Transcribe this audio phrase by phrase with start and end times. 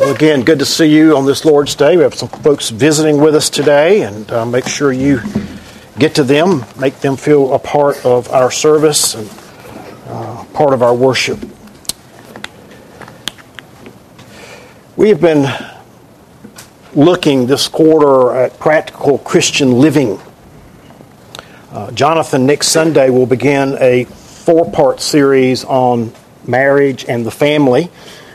[0.00, 1.96] Well, again, good to see you on this Lord's Day.
[1.96, 5.20] We have some folks visiting with us today, and uh, make sure you
[6.00, 9.30] get to them, make them feel a part of our service and
[10.08, 11.38] uh, part of our worship.
[14.96, 15.46] We have been
[16.94, 20.18] looking this quarter at practical Christian living.
[21.70, 26.12] Uh, Jonathan next Sunday will begin a four part series on
[26.46, 27.90] marriage and the family.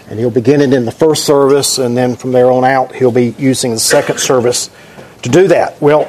[0.10, 3.12] And he'll begin it in the first service, and then from there on out, he'll
[3.12, 4.70] be using the second service
[5.24, 5.82] to do that.
[5.82, 6.08] Well,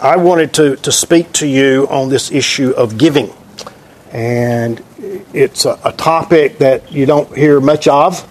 [0.00, 3.32] I wanted to, to speak to you on this issue of giving.
[4.12, 4.82] And
[5.34, 8.24] it's a, a topic that you don't hear much of.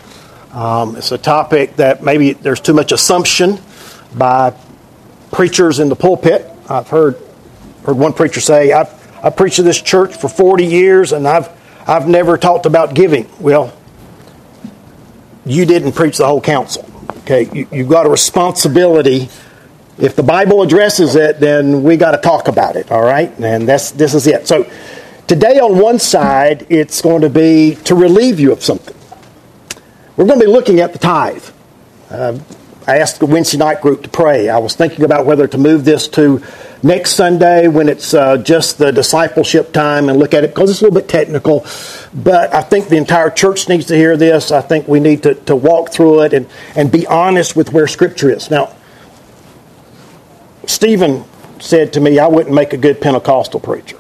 [0.56, 3.60] Um, it's a topic that maybe there's too much assumption
[4.16, 4.56] by
[5.32, 6.50] preachers in the pulpit.
[6.70, 7.18] I've heard,
[7.86, 8.94] heard one preacher say, I've,
[9.24, 11.50] I've preached to this church for 40 years and I've,
[11.88, 13.30] I've never talked about giving.
[13.40, 13.74] Well,
[15.46, 16.86] you didn't preach the whole counsel.
[17.20, 19.30] Okay, you, you've got a responsibility.
[19.98, 22.92] If the Bible addresses it, then we got to talk about it.
[22.92, 24.48] All right, and that's this is it.
[24.48, 24.70] So
[25.28, 28.96] today, on one side, it's going to be to relieve you of something.
[30.18, 31.46] We're going to be looking at the tithe.
[32.10, 32.40] Uh,
[32.88, 34.48] I asked the Wednesday night group to pray.
[34.48, 36.42] I was thinking about whether to move this to
[36.82, 40.80] next Sunday when it's uh, just the discipleship time and look at it because it's
[40.80, 41.66] a little bit technical.
[42.14, 44.54] But I think the entire church needs to hear this.
[44.54, 47.88] I think we need to, to walk through it and, and be honest with where
[47.88, 48.50] Scripture is.
[48.50, 48.74] Now,
[50.66, 51.26] Stephen
[51.60, 54.00] said to me, I wouldn't make a good Pentecostal preacher.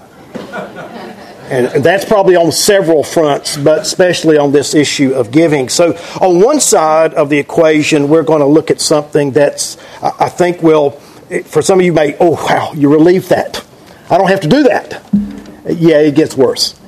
[1.49, 5.69] And that's probably on several fronts, but especially on this issue of giving.
[5.69, 10.27] So, on one side of the equation, we're going to look at something that's, I
[10.27, 10.99] think, will
[11.45, 13.63] for some of you may, oh, wow, you relieve that.
[14.09, 15.03] I don't have to do that.
[15.65, 16.79] Yeah, it gets worse.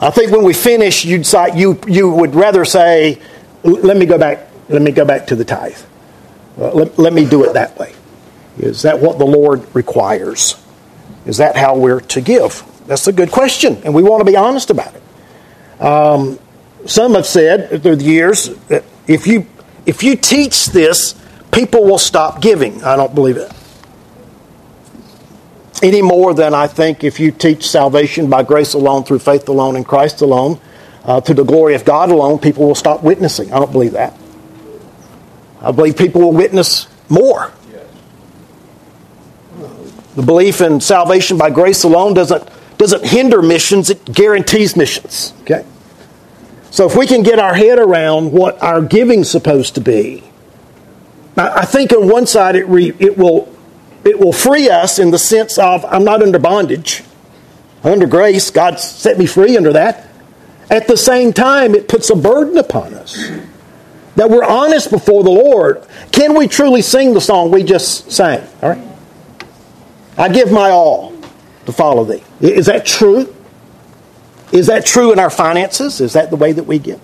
[0.00, 3.20] I think when we finish, you'd say, you, you would rather say,
[3.62, 5.78] let me go back, let me go back to the tithe.
[6.58, 7.92] Uh, let, let me do it that way.
[8.58, 10.61] Is that what the Lord requires?
[11.26, 12.64] Is that how we're to give?
[12.86, 15.82] That's a good question, and we want to be honest about it.
[15.82, 16.38] Um,
[16.86, 19.46] some have said through the years that if you
[19.86, 21.14] if you teach this
[21.52, 22.82] people will stop giving.
[22.82, 23.52] I don't believe it.
[25.82, 29.76] Any more than I think if you teach salvation by grace alone, through faith alone,
[29.76, 30.60] in Christ alone,
[31.04, 33.52] uh, to the glory of God alone, people will stop witnessing.
[33.52, 34.16] I don't believe that.
[35.60, 37.52] I believe people will witness more.
[40.14, 45.32] The belief in salvation by grace alone doesn't, doesn't hinder missions, it guarantees missions.
[45.42, 45.64] Okay?
[46.70, 50.24] So if we can get our head around what our giving's supposed to be,
[51.36, 53.54] I think on one side it, re, it, will,
[54.04, 57.02] it will free us in the sense of I'm not under bondage.
[57.84, 58.50] I'm under grace.
[58.50, 60.08] God set me free under that.
[60.70, 63.30] At the same time, it puts a burden upon us
[64.16, 65.86] that we're honest before the Lord.
[66.12, 68.46] Can we truly sing the song we just sang?
[68.62, 68.91] All right.
[70.16, 71.12] I give my all
[71.66, 72.22] to follow thee.
[72.40, 73.34] Is that true?
[74.52, 76.00] Is that true in our finances?
[76.00, 77.00] Is that the way that we give?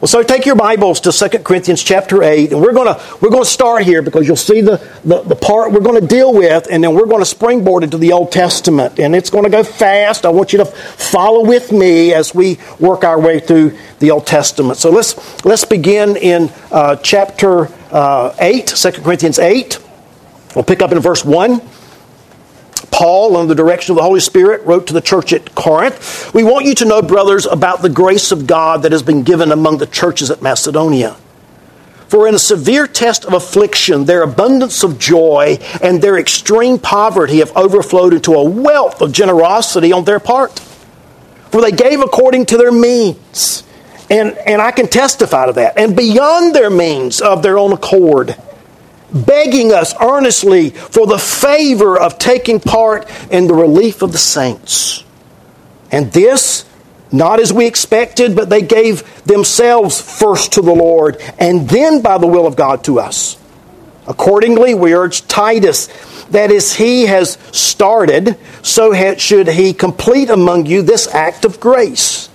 [0.00, 3.28] Well, so take your Bibles to 2 Corinthians chapter 8, and we're going to we're
[3.28, 6.68] to start here because you'll see the, the, the part we're going to deal with,
[6.70, 8.98] and then we're going to springboard into the Old Testament.
[8.98, 10.24] And it's going to go fast.
[10.24, 14.26] I want you to follow with me as we work our way through the Old
[14.26, 14.78] Testament.
[14.78, 19.78] So let's, let's begin in uh, chapter uh, 8, 2 Corinthians 8.
[20.54, 21.60] We'll pick up in verse 1.
[23.00, 26.44] Paul, under the direction of the Holy Spirit, wrote to the church at Corinth We
[26.44, 29.78] want you to know, brothers, about the grace of God that has been given among
[29.78, 31.16] the churches at Macedonia.
[32.08, 37.38] For in a severe test of affliction, their abundance of joy and their extreme poverty
[37.38, 40.58] have overflowed into a wealth of generosity on their part.
[41.50, 43.62] For they gave according to their means.
[44.10, 45.78] And, and I can testify to that.
[45.78, 48.36] And beyond their means of their own accord
[49.12, 55.04] begging us earnestly for the favor of taking part in the relief of the saints.
[55.90, 56.64] And this,
[57.12, 62.18] not as we expected, but they gave themselves first to the Lord, and then by
[62.18, 63.36] the will of God to us.
[64.06, 65.88] Accordingly, we urge Titus
[66.30, 72.28] that as he has started, so should he complete among you this act of grace.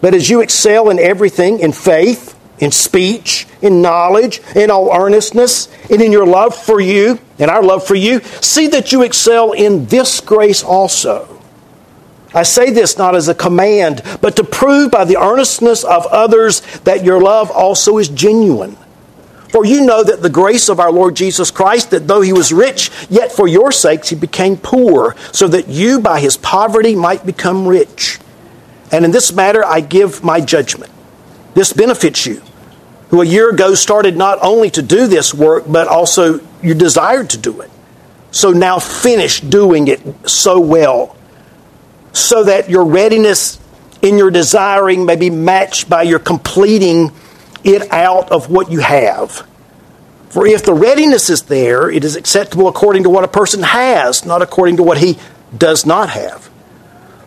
[0.00, 5.68] But as you excel in everything, in faith, in speech, in knowledge, in all earnestness,
[5.90, 9.52] and in your love for you, and our love for you, see that you excel
[9.52, 11.36] in this grace also.
[12.34, 16.60] I say this not as a command, but to prove by the earnestness of others
[16.80, 18.76] that your love also is genuine.
[19.50, 22.52] For you know that the grace of our Lord Jesus Christ, that though he was
[22.52, 27.24] rich, yet for your sakes he became poor, so that you by his poverty might
[27.24, 28.18] become rich.
[28.92, 30.92] And in this matter, I give my judgment.
[31.56, 32.42] This benefits you,
[33.08, 37.30] who a year ago started not only to do this work, but also you desired
[37.30, 37.70] to do it.
[38.30, 41.16] So now finish doing it so well,
[42.12, 43.58] so that your readiness
[44.02, 47.10] in your desiring may be matched by your completing
[47.64, 49.46] it out of what you have.
[50.28, 54.26] For if the readiness is there, it is acceptable according to what a person has,
[54.26, 55.16] not according to what he
[55.56, 56.50] does not have.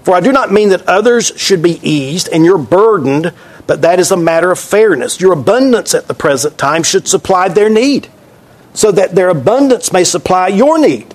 [0.03, 3.33] For I do not mean that others should be eased and you're burdened,
[3.69, 5.21] but that is a matter of fairness.
[5.21, 8.07] Your abundance at the present time should supply their need,
[8.73, 11.13] so that their abundance may supply your need,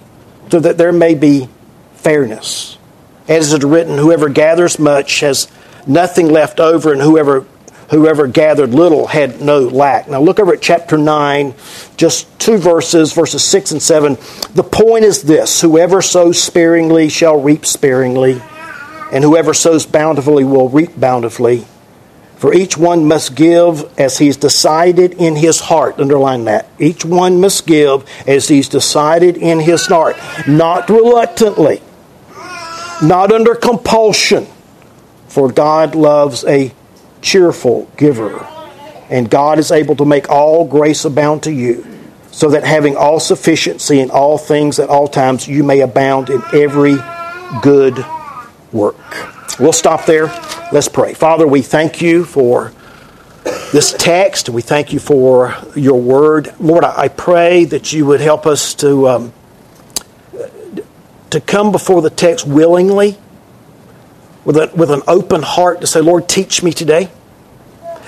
[0.52, 1.48] so that there may be
[1.94, 2.78] fairness.
[3.26, 5.50] As it is written, whoever gathers much has
[5.84, 7.44] nothing left over, and whoever
[7.90, 10.08] whoever gathered little had no lack.
[10.08, 11.54] Now look over at chapter 9,
[11.96, 14.16] just two verses, verses 6 and 7.
[14.54, 18.40] The point is this whoever sows sparingly shall reap sparingly,
[19.10, 21.66] and whoever sows bountifully will reap bountifully.
[22.36, 25.98] For each one must give as he's decided in his heart.
[25.98, 26.68] Underline that.
[26.78, 30.16] Each one must give as he's decided in his heart,
[30.46, 31.80] not reluctantly,
[33.02, 34.46] not under compulsion.
[35.28, 36.72] For God loves a
[37.22, 38.46] cheerful giver.
[39.10, 41.86] And God is able to make all grace abound to you,
[42.30, 46.42] so that having all sufficiency in all things at all times, you may abound in
[46.52, 46.96] every
[47.62, 48.04] good
[48.72, 49.33] work.
[49.58, 50.26] We'll stop there.
[50.72, 51.14] Let's pray.
[51.14, 52.72] Father, we thank you for
[53.72, 54.48] this text.
[54.48, 56.52] We thank you for your word.
[56.58, 59.32] Lord, I pray that you would help us to, um,
[61.30, 63.16] to come before the text willingly
[64.44, 67.08] with, a, with an open heart to say, Lord, teach me today.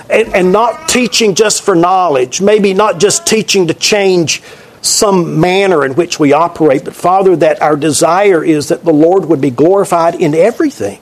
[0.09, 4.41] And, and not teaching just for knowledge, maybe not just teaching to change
[4.81, 9.25] some manner in which we operate, but Father, that our desire is that the Lord
[9.25, 10.99] would be glorified in everything.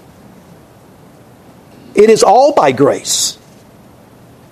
[1.96, 3.38] It is all by grace.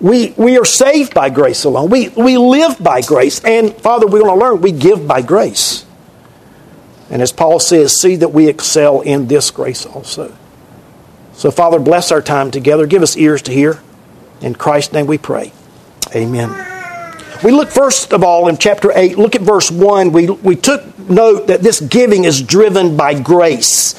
[0.00, 1.90] We, we are saved by grace alone.
[1.90, 3.42] We, we live by grace.
[3.44, 5.86] And Father, we want to learn we give by grace.
[7.10, 10.36] And as Paul says, see that we excel in this grace also.
[11.34, 12.86] So, Father, bless our time together.
[12.86, 13.80] Give us ears to hear.
[14.40, 15.52] In Christ's name we pray.
[16.14, 16.50] Amen.
[17.42, 20.12] We look first of all in chapter 8, look at verse 1.
[20.12, 23.94] We, we took note that this giving is driven by grace.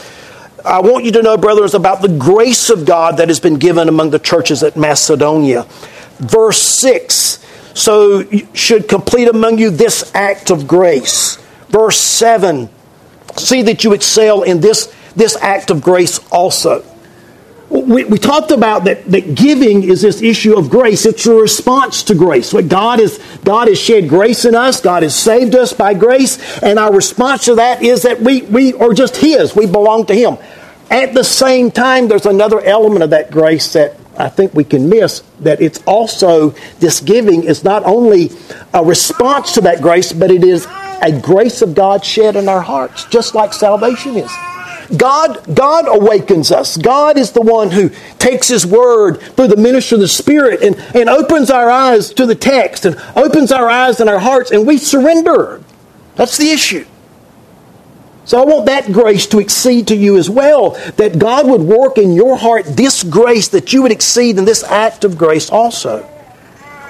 [0.66, 3.88] I want you to know, brothers, about the grace of God that has been given
[3.88, 5.68] among the churches at Macedonia.
[6.18, 8.24] Verse 6 So
[8.54, 11.38] should complete among you this act of grace.
[11.70, 12.70] Verse 7
[13.38, 16.84] See that you excel in this, this act of grace also
[17.70, 21.06] we, we talked about that, that giving is this issue of grace.
[21.06, 22.54] It's a response to grace.
[22.54, 24.82] What God is, God has shed grace in us.
[24.82, 26.62] God has saved us by grace.
[26.62, 29.56] And our response to that is that we, we are just His.
[29.56, 30.38] We belong to Him.
[30.92, 34.88] At the same time, there's another element of that grace that I think we can
[34.88, 38.30] miss that it's also, this giving is not only
[38.74, 40.68] a response to that grace, but it is
[41.02, 44.32] a grace of God shed in our hearts, just like salvation is.
[44.98, 46.78] God, God awakens us.
[46.78, 47.90] God is the one who
[48.20, 52.26] takes His Word through the ministry of the Spirit and, and opens our eyes to
[52.26, 55.64] the text and opens our eyes and our hearts, and we surrender.
[56.16, 56.86] That's the issue.
[58.26, 62.00] So I want that grace to exceed to you as well, that God would work
[62.00, 66.10] in your heart this grace, that you would exceed in this act of grace also.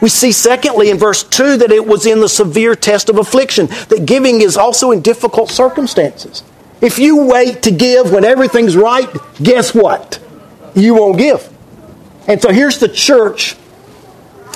[0.02, 3.68] We see, secondly, in verse 2, that it was in the severe test of affliction,
[3.90, 6.44] that giving is also in difficult circumstances.
[6.82, 9.10] If you wait to give when everything's right,
[9.42, 10.20] guess what?
[10.76, 11.50] You won't give.
[12.28, 13.56] And so here's the church.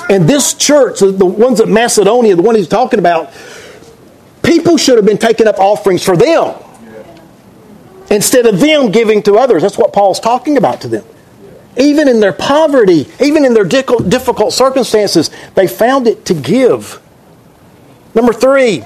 [0.10, 3.32] And this church, the ones at Macedonia, the one he's talking about,
[4.44, 6.56] people should have been taking up offerings for them
[8.10, 9.62] instead of them giving to others.
[9.62, 11.06] That's what Paul's talking about to them.
[11.78, 17.00] Even in their poverty, even in their difficult circumstances, they found it to give.
[18.16, 18.84] Number three,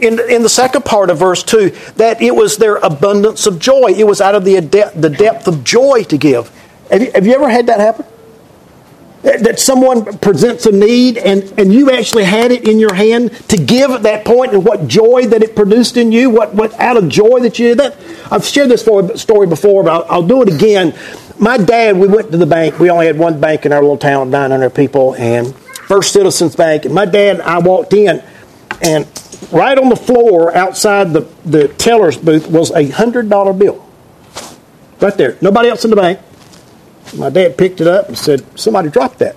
[0.00, 3.94] in, in the second part of verse 2 that it was their abundance of joy.
[3.96, 6.50] It was out of the, the depth of joy to give.
[6.90, 8.06] Have you, have you ever had that happen?
[9.22, 13.56] That someone presents a need and, and you actually had it in your hand to
[13.56, 16.98] give at that point and what joy that it produced in you, what, what out
[16.98, 17.96] of joy that you did that.
[18.30, 20.94] I've shared this story before, but I'll, I'll do it again.
[21.38, 22.78] My dad, we went to the bank.
[22.78, 26.84] We only had one bank in our little town, 900 people, and First Citizens Bank.
[26.84, 28.22] And my dad, and I walked in,
[28.82, 29.06] and
[29.52, 33.84] right on the floor outside the, the teller's booth was a hundred dollar bill.
[35.00, 35.36] Right there.
[35.40, 36.20] Nobody else in the bank.
[37.16, 39.36] My dad picked it up and said, Somebody dropped that.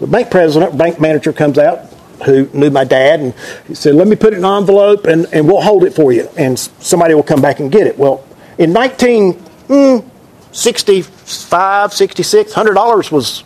[0.00, 1.92] The bank president, bank manager comes out
[2.24, 3.34] who knew my dad and
[3.66, 6.12] he said, Let me put it in an envelope and, and we'll hold it for
[6.12, 7.98] you and somebody will come back and get it.
[7.98, 8.24] Well,
[8.58, 10.08] in 1960, hmm,
[10.52, 13.44] 65, 66, $100 was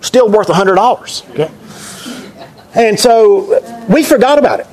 [0.00, 1.30] still worth $100.
[1.30, 1.50] Okay?
[2.74, 4.66] And so we forgot about it.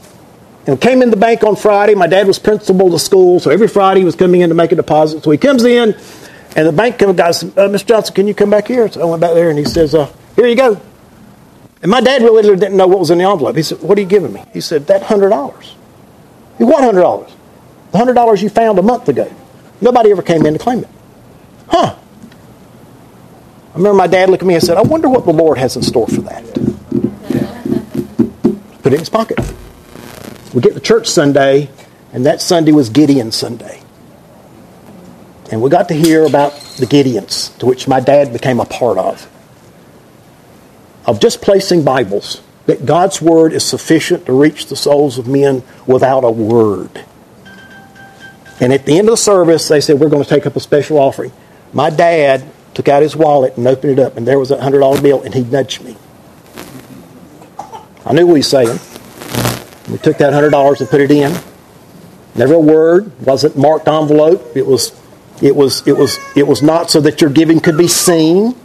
[0.66, 1.94] And came in the bank on Friday.
[1.94, 4.56] My dad was principal of the school, so every Friday he was coming in to
[4.56, 5.24] make a deposit.
[5.24, 5.94] So he comes in,
[6.56, 7.88] and the bank guy says, uh, Mr.
[7.88, 8.90] Johnson, can you come back here?
[8.90, 10.80] So I went back there, and he says, uh, here you go.
[11.82, 13.58] And my dad really didn't know what was in the envelope.
[13.58, 14.46] He said, what are you giving me?
[14.54, 15.74] He said, that $100.
[16.58, 17.32] He what $100?
[17.92, 19.30] The $100 you found a month ago.
[19.82, 20.90] Nobody ever came in to claim it.
[21.68, 21.98] Huh.
[23.74, 25.76] I remember my dad looked at me and said, I wonder what the Lord has
[25.76, 26.44] in store for that.
[28.82, 29.40] Put it in his pocket.
[30.54, 31.70] We get to church Sunday,
[32.12, 33.82] and that Sunday was Gideon Sunday.
[35.52, 38.98] And we got to hear about the Gideons, to which my dad became a part
[38.98, 39.30] of.
[41.06, 45.64] Of just placing Bibles, that God's Word is sufficient to reach the souls of men
[45.88, 47.04] without a word.
[48.60, 50.60] And at the end of the service, they said, We're going to take up a
[50.60, 51.32] special offering.
[51.74, 52.44] My dad
[52.76, 55.34] took out his wallet and opened it up, and there was a $100 bill, and
[55.34, 55.98] he nudged me.
[58.06, 58.80] I knew what he was saying.
[59.90, 61.36] We took that hundred dollars and put it in.
[62.36, 63.12] Never a word.
[63.26, 64.56] Wasn't marked envelope.
[64.56, 65.00] It was,
[65.42, 68.56] it was, it was, it was not so that your giving could be seen.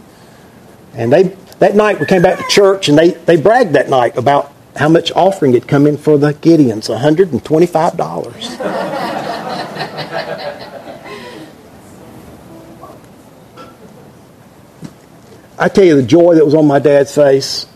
[0.93, 4.17] And they that night we came back to church and they, they bragged that night
[4.17, 8.59] about how much offering had come in for the Gideons, $125.
[15.61, 17.67] I tell you the joy that was on my dad's face,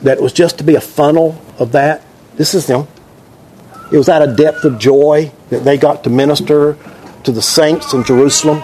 [0.00, 2.05] that it was just to be a funnel of that
[2.36, 2.86] this is them.
[3.92, 6.76] It was out of depth of joy that they got to minister
[7.24, 8.62] to the saints in Jerusalem.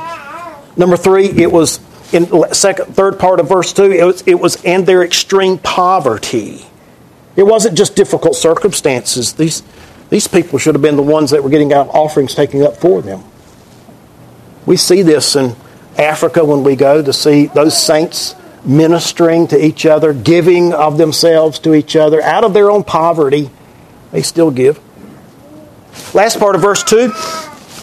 [0.76, 1.80] Number three, it was
[2.12, 3.90] in second, third part of verse two.
[3.90, 6.64] It was, it was in their extreme poverty.
[7.36, 9.32] It wasn't just difficult circumstances.
[9.32, 9.62] These
[10.10, 13.00] these people should have been the ones that were getting out offerings taken up for
[13.00, 13.24] them.
[14.66, 15.56] We see this in
[15.96, 21.58] Africa when we go to see those saints ministering to each other, giving of themselves
[21.60, 23.50] to each other out of their own poverty
[24.12, 24.80] they still give.
[26.14, 27.12] Last part of verse 2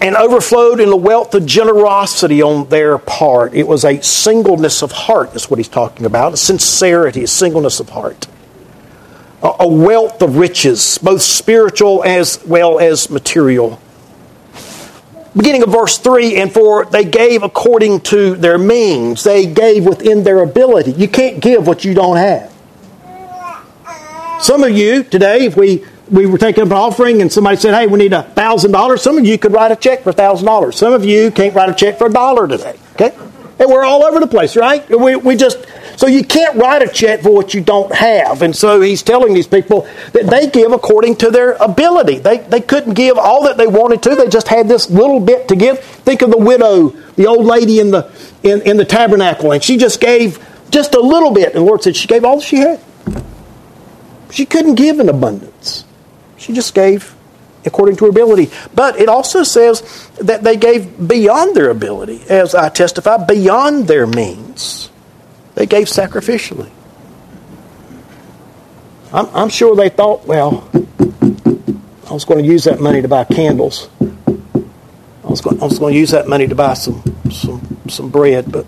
[0.02, 3.54] and overflowed in the wealth of generosity on their part.
[3.54, 6.34] It was a singleness of heart, is what he's talking about.
[6.34, 8.28] A sincerity, a singleness of heart.
[9.42, 13.82] A wealth of riches, both spiritual as well as material.
[15.36, 19.24] Beginning of verse 3 and 4, they gave according to their means.
[19.24, 20.92] They gave within their ability.
[20.94, 22.54] You can't give what you don't have.
[24.42, 27.74] Some of you today, if we we were taking up an offering and somebody said,
[27.74, 29.00] hey, we need a $1,000.
[29.00, 30.74] Some of you could write a check for a $1,000.
[30.74, 32.78] Some of you can't write a check for a dollar today.
[32.94, 33.16] Okay?
[33.60, 34.88] And we're all over the place, right?
[34.90, 35.66] We, we just,
[35.98, 38.42] so you can't write a check for what you don't have.
[38.42, 39.82] And so he's telling these people
[40.14, 42.20] that they give according to their ability.
[42.20, 44.16] They, they couldn't give all that they wanted to.
[44.16, 45.80] They just had this little bit to give.
[45.80, 48.10] Think of the widow, the old lady in the,
[48.44, 50.40] in, in the tabernacle, and she just gave
[50.72, 51.48] just a little bit.
[51.48, 52.82] And the Lord said she gave all she had.
[54.32, 55.84] She couldn't give in abundance.
[56.40, 57.16] She just gave
[57.66, 58.52] according to her ability.
[58.74, 64.08] But it also says that they gave beyond their ability, as I testify, beyond their
[64.08, 64.90] means.
[65.56, 66.70] They gave sacrificially.
[69.12, 73.24] I'm, I'm sure they thought, well, I was going to use that money to buy
[73.24, 73.90] candles.
[74.02, 78.10] I was going, I was going to use that money to buy some, some, some
[78.10, 78.66] bread, but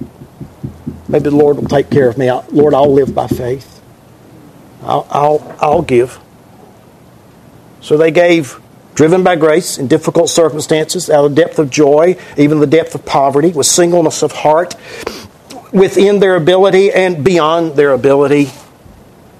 [1.08, 2.32] maybe the Lord will take care of me.
[2.52, 3.82] Lord, I'll live by faith.
[4.84, 6.20] I'll, I'll, I'll give.
[7.82, 8.60] So they gave,
[8.94, 13.06] driven by grace in difficult circumstances, out of depth of joy, even the depth of
[13.06, 14.76] poverty, with singleness of heart,
[15.72, 18.52] within their ability and beyond their ability.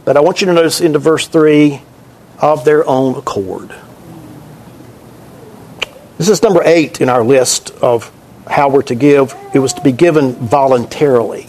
[0.06, 1.82] But I want you to notice into verse 3
[2.40, 3.74] of their own accord.
[6.18, 8.12] This is number 8 in our list of
[8.48, 9.36] how we're to give.
[9.54, 11.48] It was to be given voluntarily,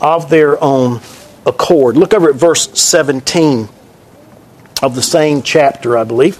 [0.00, 1.00] of their own
[1.46, 1.96] accord.
[1.96, 3.68] Look over at verse 17
[4.82, 6.36] of the same chapter, I believe.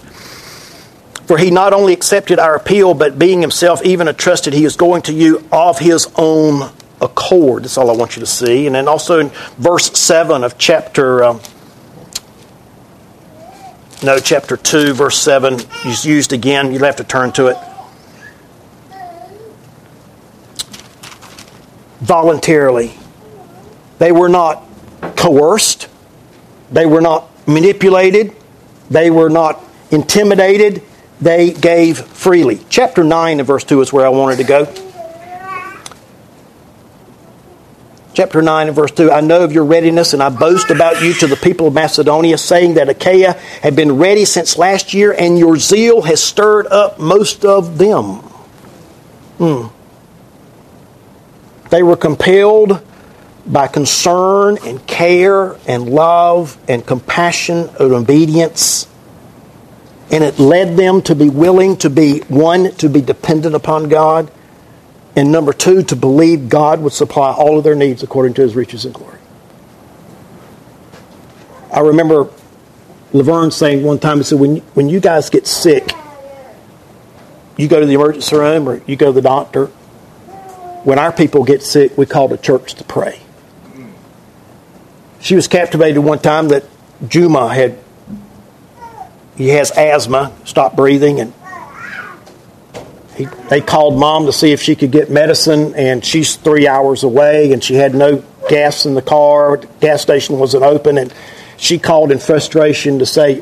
[1.26, 5.02] For he not only accepted our appeal, but being himself even entrusted, he is going
[5.02, 6.70] to you of his own
[7.00, 7.62] accord.
[7.62, 8.66] That's all I want you to see.
[8.66, 11.24] And then also in verse 7 of chapter.
[11.24, 11.40] Um,
[14.02, 16.72] no, chapter 2, verse 7 is used again.
[16.72, 17.56] You'll have to turn to it.
[22.00, 22.94] Voluntarily.
[23.98, 24.64] They were not
[25.16, 25.88] coerced.
[26.72, 28.34] They were not manipulated,
[28.90, 30.82] they were not intimidated,
[31.20, 32.60] they gave freely.
[32.68, 34.66] Chapter 9 and verse 2 is where I wanted to go.
[38.14, 41.14] Chapter 9 and verse 2 I know of your readiness, and I boast about you
[41.14, 43.32] to the people of Macedonia, saying that Achaia
[43.62, 48.16] had been ready since last year, and your zeal has stirred up most of them.
[49.38, 49.68] Hmm.
[51.70, 52.82] They were compelled
[53.46, 58.86] by concern and care and love and compassion and obedience.
[60.10, 64.30] And it led them to be willing to be, one, to be dependent upon God,
[65.16, 68.54] and number two, to believe God would supply all of their needs according to his
[68.54, 69.18] riches and glory.
[71.72, 72.28] I remember
[73.12, 75.92] Laverne saying one time, he said, when, when you guys get sick,
[77.56, 79.66] you go to the emergency room or you go to the doctor.
[80.84, 83.21] When our people get sick, we call the church to pray.
[85.22, 86.64] She was captivated one time that
[87.06, 87.78] Juma had,
[89.36, 91.32] he has asthma, stopped breathing, and
[93.14, 97.04] he, they called mom to see if she could get medicine, and she's three hours
[97.04, 99.58] away, and she had no gas in the car.
[99.58, 101.14] The gas station wasn't open, and
[101.56, 103.40] she called in frustration to say,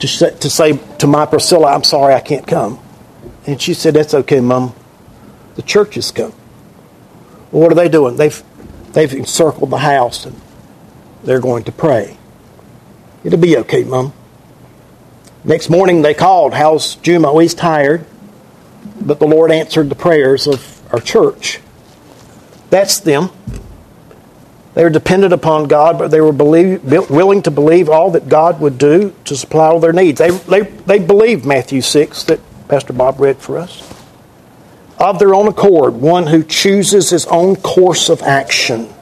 [0.00, 2.78] to say, to say to my Priscilla, I'm sorry I can't come.
[3.46, 4.74] And she said, That's okay, Mom.
[5.54, 6.34] The church has come.
[7.50, 8.16] Well, what are they doing?
[8.16, 8.42] They've,
[8.92, 10.38] they've encircled the house and
[11.26, 12.16] they're going to pray.
[13.24, 14.14] It'll be okay, Mom.
[15.44, 16.54] Next morning they called.
[16.54, 17.30] How's Juma?
[17.30, 18.06] Oh, he's tired.
[19.00, 21.60] But the Lord answered the prayers of our church.
[22.70, 23.30] That's them.
[24.74, 28.60] They were dependent upon God, but they were believe, willing to believe all that God
[28.60, 30.18] would do to supply all their needs.
[30.18, 33.82] They, they, they believed Matthew 6 that Pastor Bob read for us.
[34.98, 38.92] Of their own accord, one who chooses his own course of action.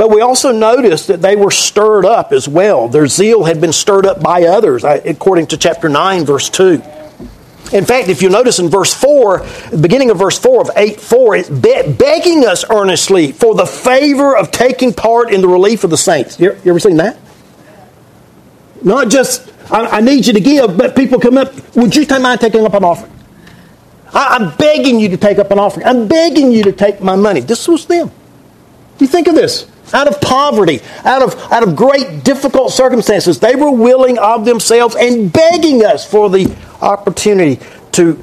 [0.00, 2.88] But we also notice that they were stirred up as well.
[2.88, 6.82] Their zeal had been stirred up by others, uh, according to chapter 9, verse 2.
[7.74, 9.40] In fact, if you notice in verse 4,
[9.72, 13.66] the beginning of verse 4 of 8 4, it's be- begging us earnestly for the
[13.66, 16.40] favor of taking part in the relief of the saints.
[16.40, 17.18] You, you ever seen that?
[18.82, 22.40] Not just, I, I, need you to give, but people come up, would you mind
[22.40, 23.12] taking up an offering?
[24.14, 25.84] I, I'm begging you to take up an offering.
[25.86, 27.40] I'm begging you to take my money.
[27.40, 28.10] This was them.
[28.98, 33.40] You think of this out of poverty, out of, out of great difficult circumstances.
[33.40, 37.60] They were willing of themselves and begging us for the opportunity
[37.92, 38.22] to,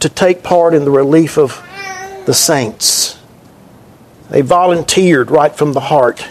[0.00, 1.62] to take part in the relief of
[2.26, 3.18] the saints.
[4.30, 6.26] They volunteered right from the heart.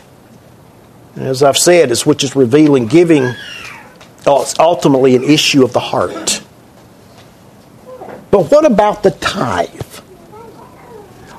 [1.16, 3.34] And as I've said, is which is revealing giving
[4.28, 6.42] it's ultimately an issue of the heart.
[8.32, 10.00] But what about the tithe?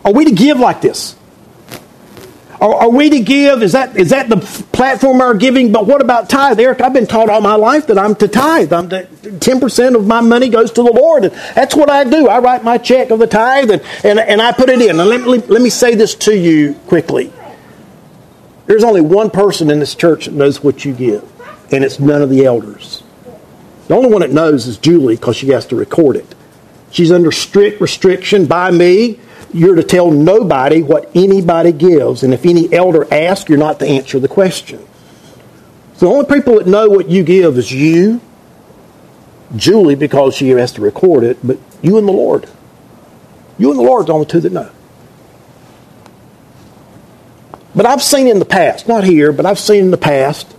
[0.04, 1.16] Are we to give like this?
[2.60, 3.62] Are, are, we to give?
[3.62, 4.38] Is that is that the
[4.72, 5.72] platform our giving?
[5.72, 6.80] But what about tithe, Eric?
[6.80, 8.72] I've been taught all my life that I'm to tithe.
[8.72, 8.88] I'm
[9.40, 12.28] ten percent of my money goes to the Lord, and that's what I do.
[12.28, 14.98] I write my check of the tithe and and, and I put it in.
[14.98, 17.32] And let, let, let me say this to you quickly.
[18.66, 21.30] There's only one person in this church that knows what you give,
[21.70, 23.02] and it's none of the elders.
[23.88, 26.34] The only one that knows is Julie because she has to record it.
[26.90, 29.20] She's under strict restriction by me
[29.52, 32.22] you're to tell nobody what anybody gives.
[32.22, 34.86] And if any elder asks, you're not to answer the question.
[35.94, 38.20] So the only people that know what you give is you,
[39.56, 42.48] Julie, because she has to record it, but you and the Lord.
[43.58, 44.70] You and the Lord are the only two that know.
[47.74, 50.54] But I've seen in the past, not here, but I've seen in the past,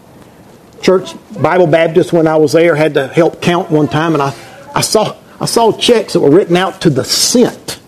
[0.82, 4.36] church Bible Baptist when I was there had to help count one time, and I,
[4.74, 7.80] I saw I saw checks that were written out to the cent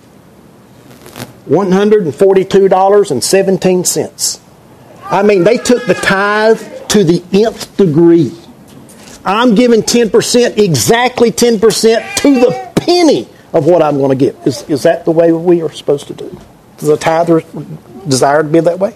[1.50, 4.40] $142.17.
[5.06, 8.32] I mean, they took the tithe to the nth degree.
[9.26, 14.36] I'm giving 10%, exactly 10% to the penny of what I'm going to give.
[14.46, 16.40] Is, is that the way we are supposed to do?
[16.78, 17.30] Does the tithe
[18.08, 18.96] desire to be that way?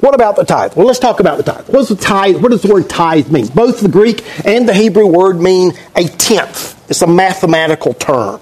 [0.00, 0.74] What about the tithe?
[0.74, 1.68] Well, let's talk about the tithe.
[1.68, 2.42] What does the tithe?
[2.42, 3.46] What does the word tithe mean?
[3.46, 6.90] Both the Greek and the Hebrew word mean a tenth.
[6.90, 8.40] It's a mathematical term.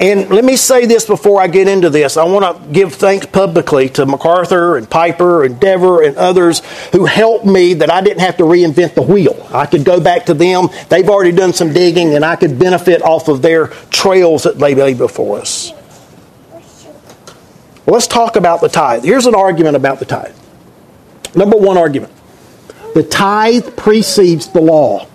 [0.00, 2.16] And let me say this before I get into this.
[2.16, 7.04] I want to give thanks publicly to MacArthur and Piper and Dever and others who
[7.04, 9.48] helped me that I didn't have to reinvent the wheel.
[9.52, 10.68] I could go back to them.
[10.88, 14.76] They've already done some digging and I could benefit off of their trails that they
[14.76, 15.72] laid before us.
[17.84, 19.02] Let's talk about the tithe.
[19.02, 20.36] Here's an argument about the tithe.
[21.34, 22.12] Number one argument
[22.94, 25.06] the tithe precedes the law.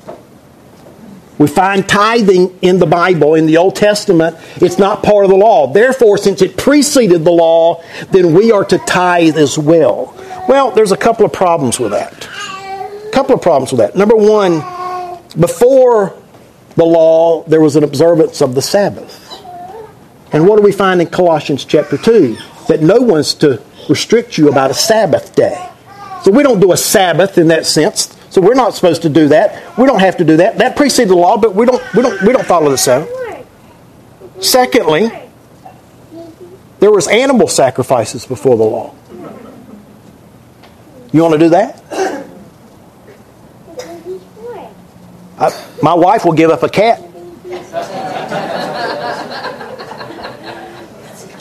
[1.38, 4.38] We find tithing in the Bible, in the Old Testament.
[4.58, 5.67] It's not part of the law.
[5.67, 10.13] Therefore, since it preceded the law, then we are to tithe as well.
[10.48, 12.28] Well, there's a couple of problems with that.
[13.08, 13.96] A couple of problems with that.
[13.96, 14.60] Number one,
[15.39, 16.15] before
[16.76, 19.19] the law, there was an observance of the Sabbath.
[20.32, 22.38] And what do we find in Colossians chapter 2?
[22.67, 25.69] That no one's to restrict you about a Sabbath day.
[26.24, 28.15] So we don't do a Sabbath in that sense.
[28.34, 29.78] So we're not supposed to do that.
[29.78, 30.58] We don't have to do that.
[30.58, 33.08] That precedes the law, but we don't we don't we don't follow the Sabbath.
[34.41, 35.12] Secondly,
[36.84, 38.93] There was animal sacrifices before the law.
[41.13, 41.82] You want to do that?
[45.39, 47.00] I, my wife will give up a cat.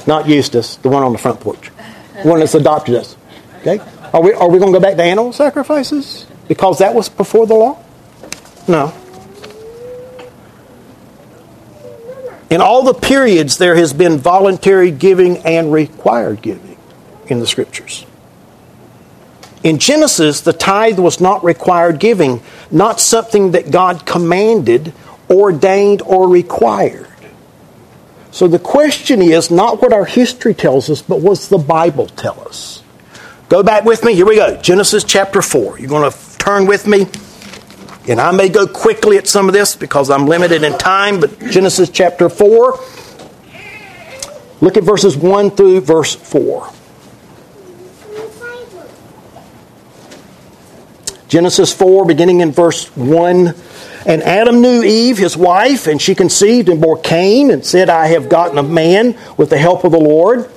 [0.07, 1.73] Not Eustace, the one on the front porch.
[2.23, 3.17] The one that's adopted us.
[3.63, 3.81] Okay?
[4.13, 6.27] Are we, are we going to go back to animal sacrifices?
[6.53, 7.83] Because that was before the law?
[8.69, 8.93] No.
[12.51, 16.77] In all the periods, there has been voluntary giving and required giving
[17.27, 18.05] in the scriptures.
[19.65, 24.93] In Genesis, the tithe was not required giving, not something that God commanded,
[25.31, 27.09] ordained, or required.
[28.31, 32.47] So the question is not what our history tells us, but what's the Bible tell
[32.47, 32.82] us?
[33.53, 34.15] Go back with me.
[34.15, 34.57] Here we go.
[34.57, 35.79] Genesis chapter 4.
[35.79, 37.07] You're going to turn with me.
[38.09, 41.39] And I may go quickly at some of this because I'm limited in time, but
[41.39, 42.81] Genesis chapter 4.
[44.63, 46.67] Look at verses 1 through verse 4.
[51.29, 53.55] Genesis 4, beginning in verse 1.
[54.07, 58.07] And Adam knew Eve, his wife, and she conceived and bore Cain, and said, I
[58.07, 60.51] have gotten a man with the help of the Lord.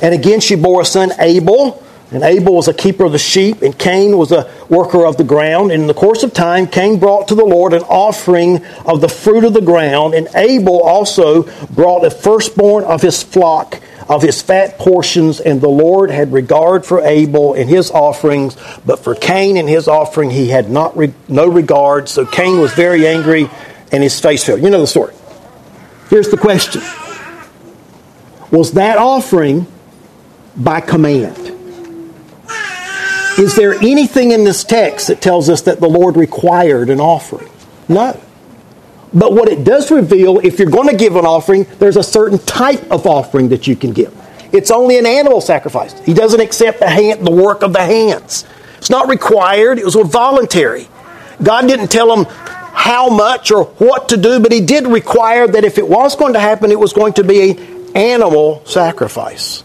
[0.00, 1.80] And again she bore a son, Abel.
[2.12, 5.24] And Abel was a keeper of the sheep, and Cain was a worker of the
[5.24, 5.72] ground.
[5.72, 9.08] And in the course of time, Cain brought to the Lord an offering of the
[9.08, 14.42] fruit of the ground, and Abel also brought the firstborn of his flock of his
[14.42, 19.56] fat portions, and the Lord had regard for Abel and his offerings, but for Cain
[19.56, 22.08] and his offering he had not re- no regard.
[22.08, 23.48] So Cain was very angry,
[23.90, 24.58] and his face fell.
[24.58, 25.14] You know the story.
[26.10, 26.82] Here's the question:
[28.50, 29.66] Was that offering
[30.56, 31.61] by command?
[33.42, 37.50] Is there anything in this text that tells us that the Lord required an offering?
[37.88, 38.20] No.
[39.12, 42.38] But what it does reveal, if you're going to give an offering, there's a certain
[42.38, 44.16] type of offering that you can give.
[44.52, 45.98] It's only an animal sacrifice.
[46.04, 48.46] He doesn't accept the, hand, the work of the hands.
[48.78, 50.86] It's not required, it was voluntary.
[51.42, 55.64] God didn't tell him how much or what to do, but He did require that
[55.64, 59.64] if it was going to happen, it was going to be an animal sacrifice.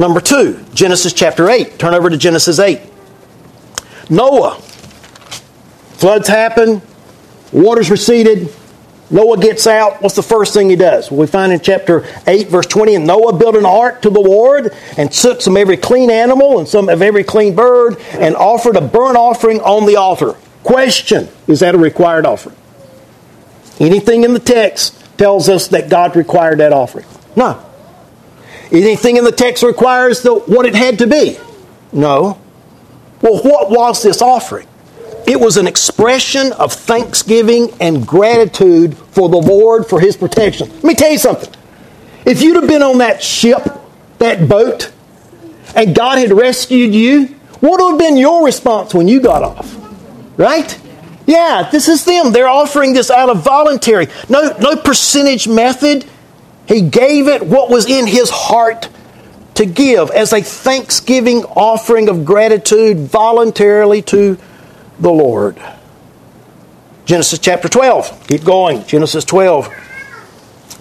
[0.00, 1.78] Number two, Genesis chapter 8.
[1.78, 2.80] Turn over to Genesis 8.
[4.08, 4.54] Noah.
[5.92, 6.80] Floods happen,
[7.52, 8.50] Waters receded.
[9.10, 10.00] Noah gets out.
[10.00, 11.10] What's the first thing he does?
[11.10, 14.20] Well, we find in chapter 8, verse 20, and Noah built an ark to the
[14.20, 18.76] Lord and took some every clean animal and some of every clean bird and offered
[18.76, 20.34] a burnt offering on the altar.
[20.62, 22.56] Question Is that a required offering?
[23.78, 27.04] Anything in the text tells us that God required that offering?
[27.36, 27.69] No.
[28.72, 31.38] Anything in the text requires the, what it had to be?
[31.92, 32.40] No.
[33.20, 34.66] Well, what was this offering?
[35.26, 40.68] It was an expression of thanksgiving and gratitude for the Lord for his protection.
[40.68, 41.52] Let me tell you something.
[42.24, 43.62] If you'd have been on that ship,
[44.18, 44.92] that boat,
[45.74, 47.26] and God had rescued you,
[47.60, 49.76] what would have been your response when you got off?
[50.38, 50.80] Right?
[51.26, 52.32] Yeah, this is them.
[52.32, 54.08] They're offering this out of voluntary.
[54.28, 56.04] No, no percentage method.
[56.70, 58.88] He gave it what was in his heart
[59.54, 64.38] to give as a thanksgiving offering of gratitude voluntarily to
[65.00, 65.60] the Lord.
[67.06, 68.28] Genesis chapter 12.
[68.28, 68.84] Keep going.
[68.84, 69.68] Genesis 12.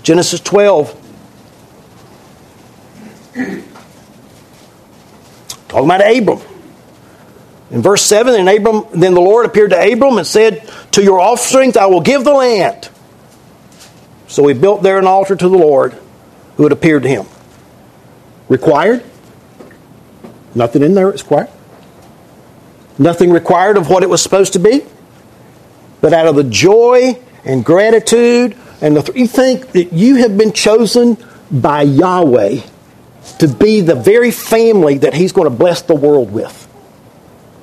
[0.04, 0.96] Genesis 12.
[5.70, 6.40] Talking about Abram.
[7.72, 11.20] In verse 7, and Abram, then the Lord appeared to Abram and said, To your
[11.20, 12.90] offspring I will give the land.
[14.30, 15.98] So he built there an altar to the Lord
[16.56, 17.26] who had appeared to him.
[18.48, 19.04] Required?
[20.54, 21.50] Nothing in there is required.
[23.00, 24.84] Nothing required of what it was supposed to be.
[26.00, 30.54] But out of the joy and gratitude, and the, you think that you have been
[30.54, 31.18] chosen
[31.52, 32.62] by Yahweh
[33.40, 36.66] to be the very family that He's going to bless the world with.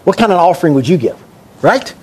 [0.04, 1.22] What kind of offering would you give?
[1.62, 1.94] Right?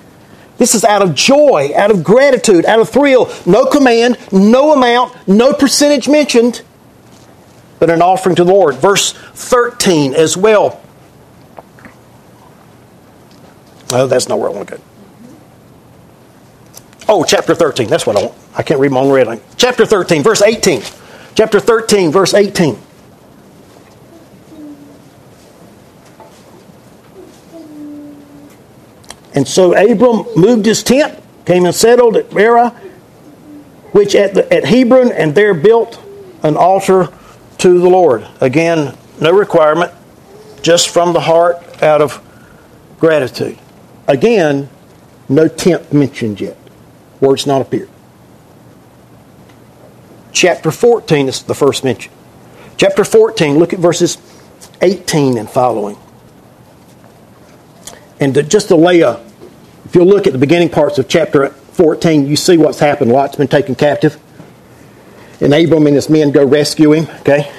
[0.57, 3.31] This is out of joy, out of gratitude, out of thrill.
[3.45, 6.61] No command, no amount, no percentage mentioned,
[7.79, 8.75] but an offering to the Lord.
[8.75, 10.81] Verse 13 as well.
[13.91, 14.83] No, that's not where I want to go.
[17.07, 17.87] Oh, chapter 13.
[17.87, 18.35] That's what I want.
[18.55, 20.81] I can't read my own red Chapter 13, verse 18.
[21.35, 22.77] Chapter 13, verse 18.
[29.35, 32.69] And so Abram moved his tent, came and settled at Mamre,
[33.91, 36.01] which at, the, at Hebron, and there built
[36.43, 37.09] an altar
[37.59, 38.27] to the Lord.
[38.41, 39.91] Again, no requirement,
[40.61, 42.21] just from the heart out of
[42.99, 43.57] gratitude.
[44.07, 44.69] Again,
[45.29, 46.57] no tent mentioned yet.
[47.19, 47.89] Word's not appeared.
[50.31, 52.11] Chapter 14 is the first mention.
[52.75, 54.17] Chapter 14, look at verses
[54.81, 55.97] 18 and following.
[58.19, 59.19] And to, just to lay a,
[59.85, 63.11] if you look at the beginning parts of chapter 14, you see what's happened.
[63.11, 64.19] Lot's been taken captive.
[65.41, 67.51] And Abram and his men go rescue him, okay?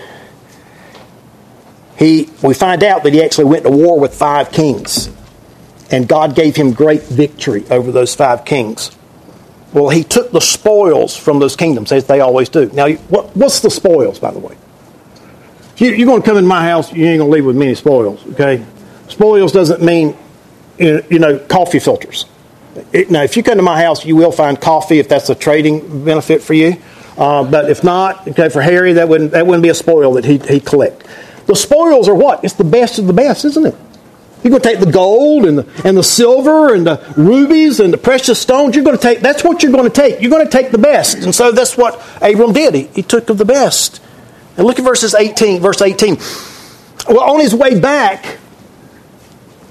[1.99, 5.11] He, we find out that he actually went to war with five kings.
[5.91, 8.91] And God gave him great victory over those five kings.
[9.73, 12.71] Well, he took the spoils from those kingdoms, as they always do.
[12.73, 14.57] Now, what, what's the spoils, by the way?
[15.77, 17.75] You, are going to come in my house, you ain't going to leave with many
[17.75, 18.65] spoils, okay?
[19.09, 20.17] Spoils doesn't mean,
[20.79, 22.27] you know, coffee filters.
[22.93, 25.35] It, now, if you come to my house, you will find coffee if that's a
[25.35, 26.77] trading benefit for you.
[27.17, 30.25] Uh, but if not, okay, for Harry, that wouldn't, that wouldn't be a spoil that
[30.25, 31.07] he, he'd collect.
[31.47, 32.43] The spoils are what?
[32.43, 33.75] It's the best of the best, isn't it?
[34.43, 37.93] You're going to take the gold and the, and the silver and the rubies and
[37.93, 38.75] the precious stones.
[38.75, 40.21] You're going to take, that's what you're going to take.
[40.21, 41.19] You're going to take the best.
[41.19, 42.75] And so that's what Abram did.
[42.75, 44.03] He, he took of the best.
[44.57, 46.19] And look at verses 18, verse 18.
[47.09, 48.39] Well, on his way back,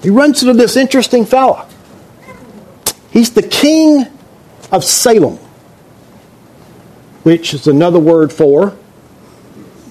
[0.04, 1.68] he runs into this interesting fella.
[3.10, 4.06] He's the king
[4.72, 5.38] of Salem,
[7.24, 8.78] which is another word for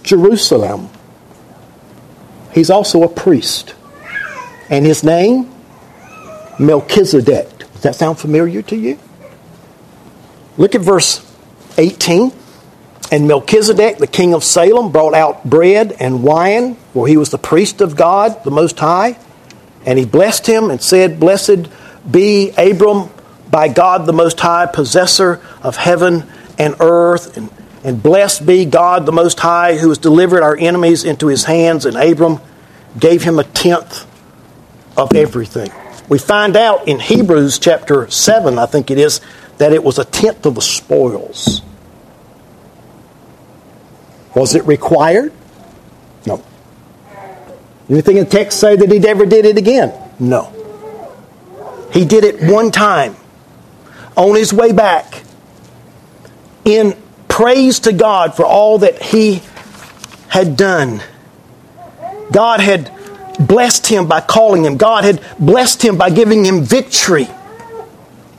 [0.02, 0.90] Jerusalem.
[2.52, 3.74] He's also a priest.
[4.68, 5.50] And his name?
[6.58, 7.58] Melchizedek.
[7.58, 8.98] Does that sound familiar to you?
[10.58, 11.26] Look at verse
[11.78, 12.32] 18.
[13.10, 17.38] And Melchizedek, the king of Salem, brought out bread and wine, for he was the
[17.38, 19.18] priest of God, the Most High.
[19.84, 21.68] And he blessed him and said, Blessed
[22.10, 23.10] be Abram
[23.50, 27.36] by God the Most High, possessor of heaven and earth.
[27.36, 27.50] And
[27.84, 31.84] and blessed be God the Most High, who has delivered our enemies into his hands.
[31.84, 32.40] And Abram
[32.98, 34.06] gave him a tenth
[34.96, 35.70] of everything.
[36.08, 39.20] We find out in Hebrews chapter 7, I think it is,
[39.58, 41.62] that it was a tenth of the spoils.
[44.34, 45.32] Was it required?
[46.26, 46.42] No.
[47.88, 49.92] Anything in the text say that he never did it again?
[50.18, 50.52] No.
[51.92, 53.16] He did it one time
[54.16, 55.22] on his way back
[56.64, 56.96] in
[57.28, 59.42] praise to God for all that he
[60.28, 61.02] had done.
[62.30, 62.90] God had
[63.38, 67.28] blessed him by calling him, God had blessed him by giving him victory.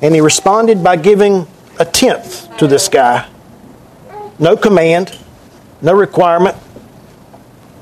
[0.01, 1.47] And he responded by giving
[1.79, 3.27] a tenth to this guy.
[4.39, 5.17] No command,
[5.81, 6.55] no requirement.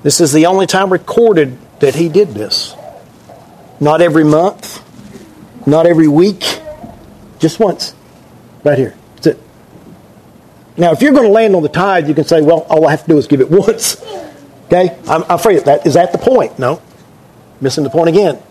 [0.04, 2.76] This is the only time recorded that he did this.
[3.80, 4.82] Not every month,
[5.68, 6.44] not every week,
[7.40, 7.96] just once.
[8.64, 8.96] Right here.
[9.16, 9.40] That's it.
[10.78, 12.92] Now, if you're going to land on the tithe, you can say, well, all I
[12.92, 14.02] have to do is give it once.
[14.66, 14.98] Okay?
[15.08, 16.58] I'm, afraid that is that the point?
[16.58, 16.82] No.
[17.60, 18.42] Missing the point again.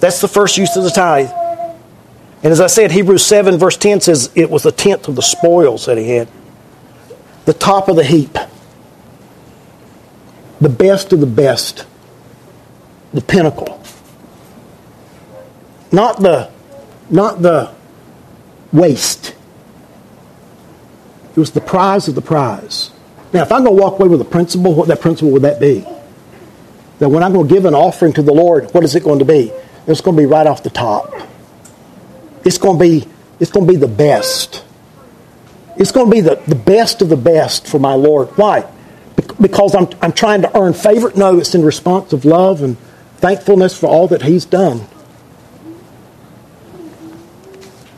[0.00, 1.30] That's the first use of the tithe.
[2.42, 5.22] And as I said, Hebrews 7, verse 10 says it was a tenth of the
[5.22, 6.28] spoils that he had.
[7.46, 8.38] The top of the heap.
[10.60, 11.86] The best of the best.
[13.12, 13.82] The pinnacle.
[15.90, 16.50] Not the,
[17.10, 17.72] not the
[18.72, 19.34] waste.
[21.30, 22.90] It was the prize of the prize.
[23.32, 25.60] Now, if I'm going to walk away with a principle, what that principle would that
[25.60, 25.86] be?
[26.98, 29.20] That when I'm going to give an offering to the Lord, what is it going
[29.20, 29.52] to be?
[29.86, 31.14] It's going to be right off the top.
[32.44, 33.06] It's going to be,
[33.38, 34.64] it's going to be the best.
[35.76, 38.28] It's going to be the, the best of the best for my Lord.
[38.36, 38.68] Why?
[39.40, 41.12] Because I'm, I'm trying to earn favor?
[41.16, 42.78] No, it's in response of love and
[43.18, 44.86] thankfulness for all that He's done.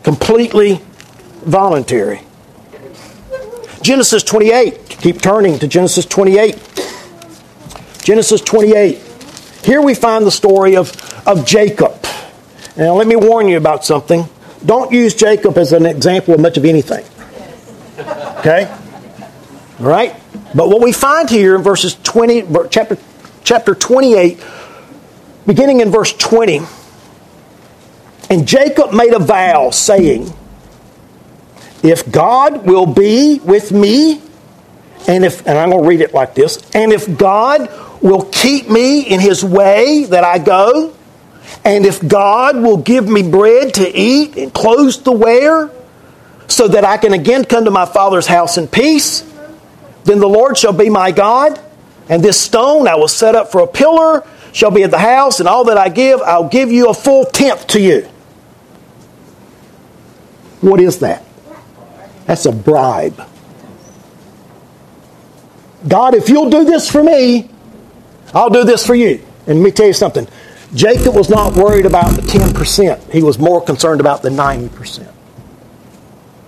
[0.03, 0.81] Completely
[1.43, 2.23] voluntary.
[3.83, 4.89] Genesis 28.
[4.89, 6.59] Keep turning to Genesis 28.
[8.03, 8.99] Genesis 28.
[9.63, 10.93] Here we find the story of,
[11.27, 12.03] of Jacob.
[12.77, 14.25] Now, let me warn you about something.
[14.65, 17.05] Don't use Jacob as an example of much of anything.
[18.39, 18.71] Okay?
[19.81, 20.20] All right?
[20.55, 22.99] But what we find here in verses 20, chapter,
[23.45, 24.45] chapter 28,
[25.47, 26.61] beginning in verse 20,
[28.31, 30.33] and Jacob made a vow, saying,
[31.83, 34.21] if God will be with me,
[35.09, 37.71] and if and I'm going to read it like this, and if God
[38.03, 40.95] will keep me in his way that I go,
[41.65, 45.71] and if God will give me bread to eat and clothes to wear,
[46.49, 49.23] so that I can again come to my father's house in peace,
[50.05, 51.61] then the Lord shall be my God,
[52.09, 55.41] and this stone I will set up for a pillar shall be at the house,
[55.41, 58.09] and all that I give, I'll give you a full tenth to you.
[60.61, 61.25] What is that?
[62.27, 63.27] That's a bribe.
[65.87, 67.49] God, if you'll do this for me,
[68.35, 69.25] I'll do this for you.
[69.47, 70.29] And let me tell you something.
[70.75, 73.11] Jacob was not worried about the 10%.
[73.11, 75.11] He was more concerned about the 90%.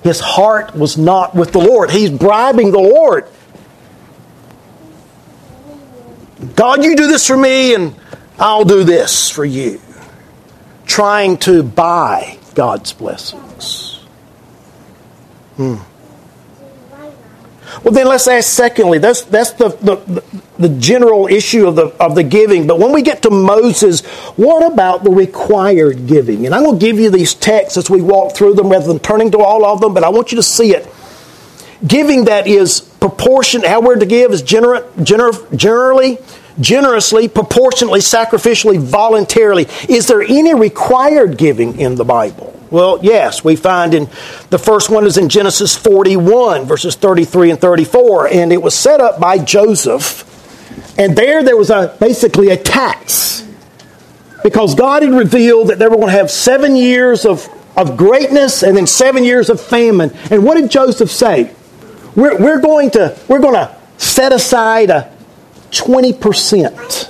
[0.03, 1.91] His heart was not with the Lord.
[1.91, 3.27] He's bribing the Lord.
[6.57, 7.94] God, you do this for me, and
[8.38, 9.81] I'll do this for you.
[10.87, 14.00] Trying to buy God's blessings.
[15.57, 15.76] Hmm.
[17.83, 18.98] Well, then let's ask secondly.
[18.98, 20.24] That's, that's the, the,
[20.59, 22.66] the general issue of the, of the giving.
[22.66, 24.05] But when we get to Moses,
[24.37, 26.44] what about the required giving?
[26.44, 28.98] And I'm going to give you these texts as we walk through them rather than
[28.98, 30.87] turning to all of them, but I want you to see it.
[31.87, 34.85] Giving that is proportion, how we're to give is gener,
[35.57, 36.18] generally,
[36.61, 39.67] generously, proportionately, sacrificially, voluntarily.
[39.88, 42.59] Is there any required giving in the Bible?
[42.71, 44.09] Well, yes, we find in
[44.49, 49.01] the first one is in Genesis 41, verses 33 and 34, and it was set
[49.01, 50.29] up by Joseph.
[50.99, 53.47] And there, there was a basically a tax
[54.43, 58.62] because God had revealed that they were going to have seven years of, of greatness
[58.62, 60.11] and then seven years of famine.
[60.31, 61.55] And what did Joseph say?
[62.17, 65.12] We're, we're going to we're going to set aside a
[65.73, 67.09] 20%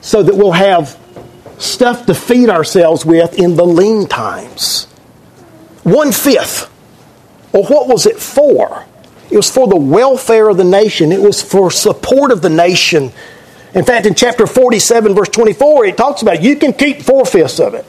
[0.00, 0.98] so that we'll have
[1.58, 4.84] stuff to feed ourselves with in the lean times.
[5.82, 6.70] One fifth.
[7.52, 8.84] Well, what was it for?
[9.30, 13.12] It was for the welfare of the nation, it was for support of the nation.
[13.74, 17.60] In fact, in chapter 47, verse 24, it talks about you can keep four fifths
[17.60, 17.84] of it.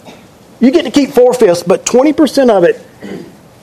[0.59, 2.81] You get to keep four fifths, but 20% of it,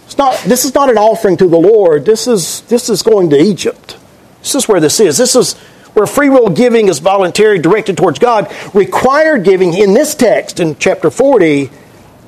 [0.06, 2.04] it's not, this is not an offering to the Lord.
[2.04, 3.98] This is, this is going to Egypt.
[4.40, 5.18] This is where this is.
[5.18, 5.56] This is
[5.94, 10.76] where free will giving is voluntary, directed towards God, required giving in this text in
[10.76, 11.70] chapter 40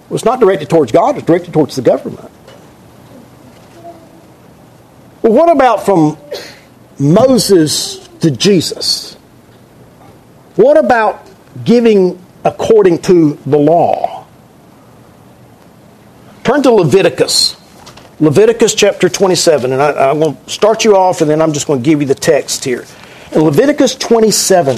[0.09, 2.31] was not directed towards God, it was directed towards the government.
[5.23, 6.17] Well, what about from
[6.99, 9.15] Moses to Jesus?
[10.55, 11.29] What about
[11.65, 14.27] giving according to the law?
[16.45, 17.57] Turn to Leviticus.
[18.21, 21.67] Leviticus chapter 27, and I, am going to start you off and then I'm just
[21.67, 22.85] going to give you the text here.
[23.33, 24.77] In Leviticus 27,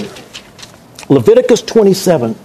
[1.07, 2.35] Leviticus 27,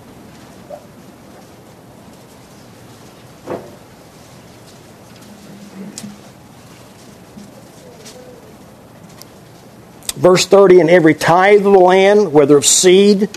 [10.14, 13.28] verse 30 and every tithe of the land whether of seed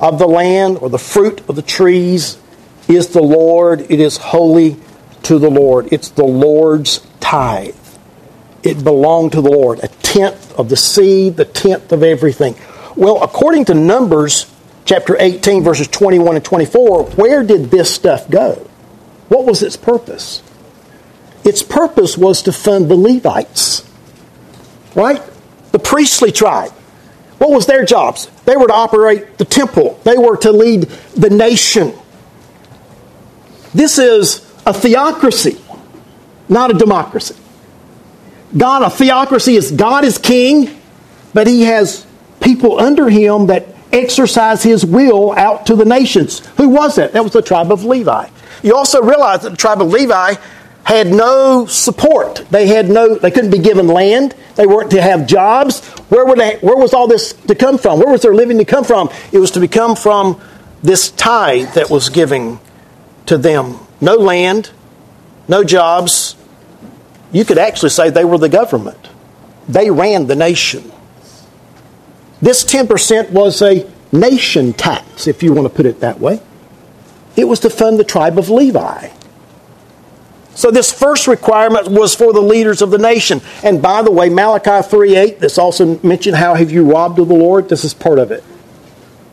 [0.00, 2.38] of the land or the fruit of the trees
[2.88, 3.80] is the lord.
[3.82, 4.76] It is holy
[5.24, 5.92] to the lord.
[5.92, 7.83] It's the lord's tithe
[8.64, 12.56] it belonged to the lord a tenth of the seed, the tenth of everything.
[12.96, 14.50] Well, according to Numbers
[14.84, 18.54] chapter 18, verses 21 and 24, where did this stuff go?
[19.28, 20.42] What was its purpose?
[21.44, 23.88] Its purpose was to fund the Levites,
[24.94, 25.20] right?
[25.72, 26.70] The priestly tribe.
[27.38, 28.30] What was their jobs?
[28.46, 30.82] They were to operate the temple, they were to lead
[31.16, 31.92] the nation.
[33.74, 35.60] This is a theocracy,
[36.48, 37.34] not a democracy.
[38.56, 40.80] God, a theocracy is God is king,
[41.32, 42.06] but he has
[42.40, 46.40] people under him that exercise his will out to the nations.
[46.56, 47.12] Who was that?
[47.12, 48.28] That was the tribe of Levi.
[48.62, 50.34] You also realize that the tribe of Levi
[50.84, 52.44] had no support.
[52.50, 54.34] They had no they couldn't be given land.
[54.56, 55.84] They weren't to have jobs.
[56.10, 57.98] Where would they, where was all this to come from?
[57.98, 59.10] Where was their living to come from?
[59.32, 60.40] It was to become from
[60.82, 62.60] this tithe that was giving
[63.26, 63.78] to them.
[64.00, 64.70] No land,
[65.48, 66.36] no jobs,
[67.34, 69.08] you could actually say they were the government.
[69.68, 70.90] They ran the nation.
[72.40, 76.40] This 10% was a nation tax, if you want to put it that way.
[77.36, 79.08] It was to fund the tribe of Levi.
[80.54, 83.40] So this first requirement was for the leaders of the nation.
[83.64, 87.34] And by the way, Malachi 3.8, this also mentioned how have you robbed of the
[87.34, 87.68] Lord?
[87.68, 88.44] This is part of it.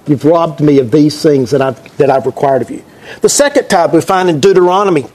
[0.08, 2.84] You've robbed me of these things that I've, that I've required of you.
[3.22, 5.06] The second type we find in Deuteronomy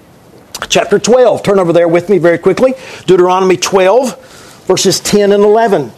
[0.69, 1.43] chapter 12.
[1.43, 2.75] Turn over there with me very quickly.
[3.07, 5.93] Deuteronomy 12, verses 10 and 11.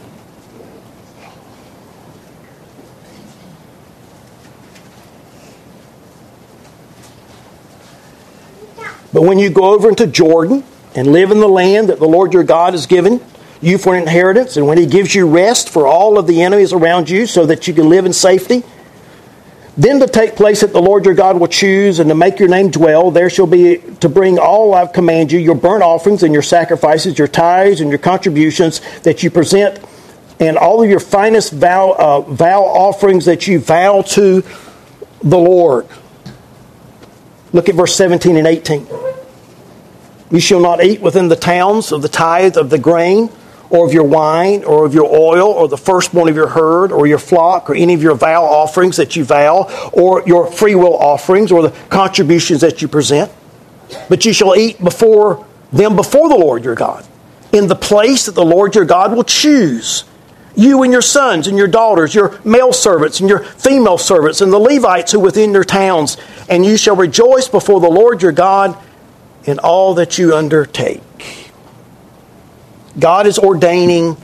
[9.12, 10.62] But when you go over into Jordan
[10.94, 13.20] and live in the land that the Lord your God has given
[13.60, 16.72] you for an inheritance, and when he gives you rest for all of the enemies
[16.72, 18.62] around you so that you can live in safety,
[19.78, 22.48] then to take place that the Lord your God will choose and to make your
[22.48, 26.32] name dwell, there shall be to bring all I've commanded you, your burnt offerings and
[26.32, 29.78] your sacrifices, your tithes and your contributions that you present,
[30.40, 34.42] and all of your finest vow, uh, vow offerings that you vow to
[35.22, 35.86] the Lord.
[37.52, 38.84] Look at verse 17 and 18.
[40.32, 43.30] You shall not eat within the towns of the tithe of the grain
[43.70, 47.06] or of your wine, or of your oil, or the firstborn of your herd, or
[47.06, 50.96] your flock, or any of your vow offerings that you vow, or your free will
[50.96, 53.30] offerings, or the contributions that you present.
[54.08, 57.06] But you shall eat before them before the Lord your God,
[57.52, 60.04] in the place that the Lord your God will choose.
[60.58, 64.52] you and your sons and your daughters, your male servants and your female servants, and
[64.52, 66.16] the Levites who are within your towns,
[66.48, 68.76] and you shall rejoice before the Lord your God
[69.44, 71.00] in all that you undertake.
[72.98, 74.16] God is ordaining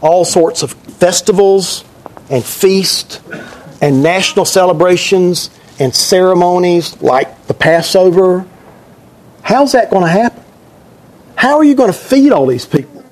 [0.00, 1.84] all sorts of festivals
[2.30, 3.20] and feasts
[3.80, 8.46] and national celebrations and ceremonies like the Passover.
[9.42, 10.42] How's that going to happen?
[11.36, 13.04] How are you going to feed all these people?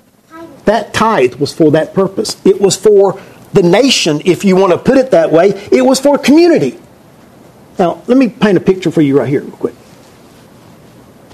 [0.65, 2.41] That tithe was for that purpose.
[2.45, 3.21] It was for
[3.53, 5.51] the nation, if you want to put it that way.
[5.71, 6.79] It was for community.
[7.79, 9.75] Now, let me paint a picture for you right here, real quick.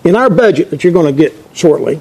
[0.05, 2.01] In our budget that you're going to get shortly,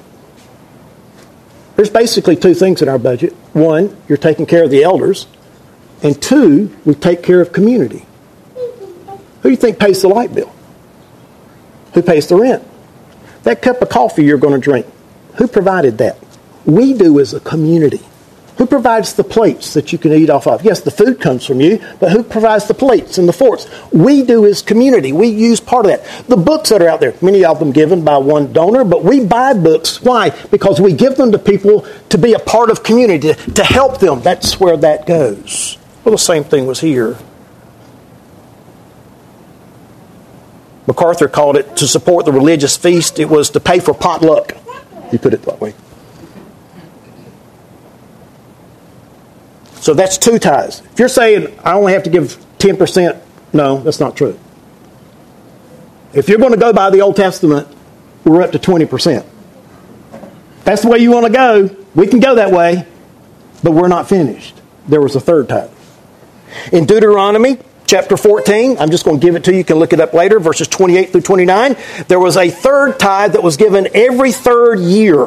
[1.80, 3.32] there's basically two things in our budget.
[3.54, 5.26] One, you're taking care of the elders,
[6.02, 8.04] and two, we take care of community.
[8.54, 10.54] Who do you think pays the light bill?
[11.94, 12.62] Who pays the rent?
[13.44, 14.84] That cup of coffee you're going to drink,
[15.36, 16.18] who provided that?
[16.66, 18.02] We do as a community.
[18.60, 20.62] Who provides the plates that you can eat off of?
[20.62, 23.66] Yes, the food comes from you, but who provides the plates and the forks?
[23.90, 25.12] We do as community.
[25.12, 26.26] We use part of that.
[26.28, 29.24] The books that are out there, many of them given by one donor, but we
[29.24, 30.02] buy books.
[30.02, 30.28] Why?
[30.50, 33.98] Because we give them to people to be a part of community, to, to help
[33.98, 34.20] them.
[34.20, 35.78] That's where that goes.
[36.04, 37.16] Well, the same thing was here.
[40.86, 43.18] MacArthur called it to support the religious feast.
[43.18, 44.54] It was to pay for potluck.
[45.10, 45.72] He put it that way.
[49.80, 50.82] So that's two tithes.
[50.92, 53.20] If you're saying I only have to give 10%,
[53.52, 54.38] no, that's not true.
[56.12, 57.66] If you're going to go by the Old Testament,
[58.24, 59.24] we're up to 20%.
[60.64, 61.76] That's the way you want to go.
[61.94, 62.86] We can go that way,
[63.62, 64.60] but we're not finished.
[64.86, 65.70] There was a third tithe.
[66.72, 69.58] In Deuteronomy chapter 14, I'm just going to give it to you.
[69.58, 71.76] You can look it up later, verses 28 through 29.
[72.08, 75.26] There was a third tithe that was given every third year.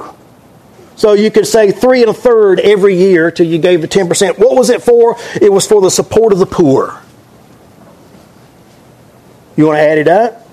[0.95, 4.37] So you could say three and a third every year till you gave the 10%.
[4.37, 5.17] What was it for?
[5.41, 7.01] It was for the support of the poor.
[9.55, 10.47] You want to add it up?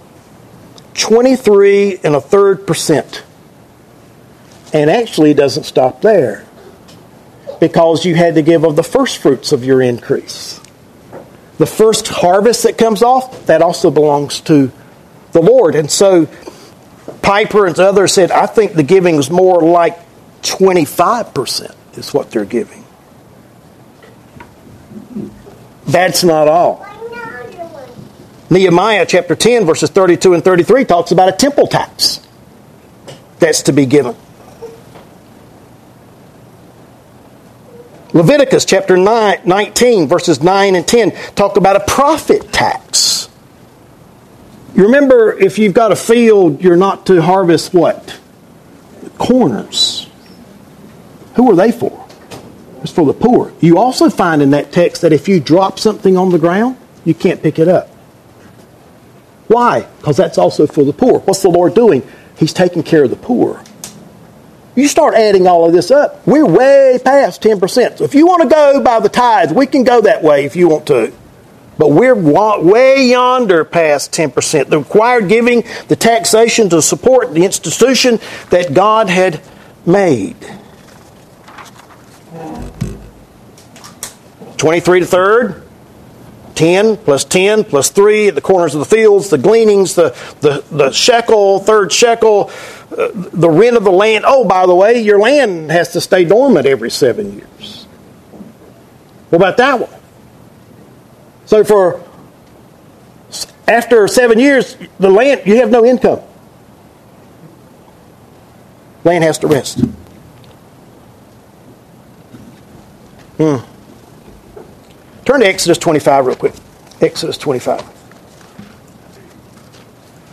[0.95, 3.23] 23 and a third percent.
[4.73, 6.47] And actually, it doesn't stop there
[7.59, 10.61] because you had to give of the first fruits of your increase.
[11.59, 14.73] The first harvest that comes off, that also belongs to
[15.33, 15.75] the Lord.
[15.75, 16.27] And so
[17.23, 19.99] Piper and others said, I think the giving is more like
[20.43, 22.85] 25% is what they're giving.
[25.87, 26.87] That's not all.
[28.49, 32.21] Nehemiah chapter 10, verses 32 and 33 talks about a temple tax
[33.39, 34.17] that's to be given.
[38.13, 43.29] Leviticus chapter 9, 19, verses 9 and 10 talk about a profit tax.
[44.75, 48.19] You remember, if you've got a field, you're not to harvest what?
[49.19, 50.10] Corners.
[51.35, 52.07] Who are they for?
[52.83, 53.53] It's for the poor.
[53.61, 57.15] You also find in that text that if you drop something on the ground, you
[57.15, 57.89] can't pick it up.
[59.49, 59.83] Why?
[59.99, 61.19] Because that's also for the poor.
[61.21, 62.03] What's the Lord doing?
[62.39, 63.63] He's taking care of the poor.
[64.77, 67.99] You start adding all of this up, we're way past 10%.
[67.99, 70.55] So if you want to go by the tithe, we can go that way if
[70.57, 71.13] you want to.
[71.77, 74.69] But we're way yonder past 10%.
[74.69, 78.21] The required giving, the taxation to support the institution
[78.51, 79.41] that God had
[79.85, 80.37] made.
[84.57, 85.63] 23 to third,
[86.55, 90.63] 10 plus 10 plus 3 at the corners of the fields, the gleanings, the, the,
[90.71, 92.51] the shekel, third shekel,
[92.93, 94.25] uh, the rent of the land.
[94.27, 97.85] Oh, by the way, your land has to stay dormant every seven years.
[99.31, 100.01] What about that one?
[101.47, 102.05] So for
[103.67, 106.21] after seven years, the land you have no income.
[109.05, 109.83] Land has to rest.
[113.41, 113.65] Hmm.
[115.25, 116.53] Turn to Exodus 25 real quick.
[117.01, 117.81] Exodus 25.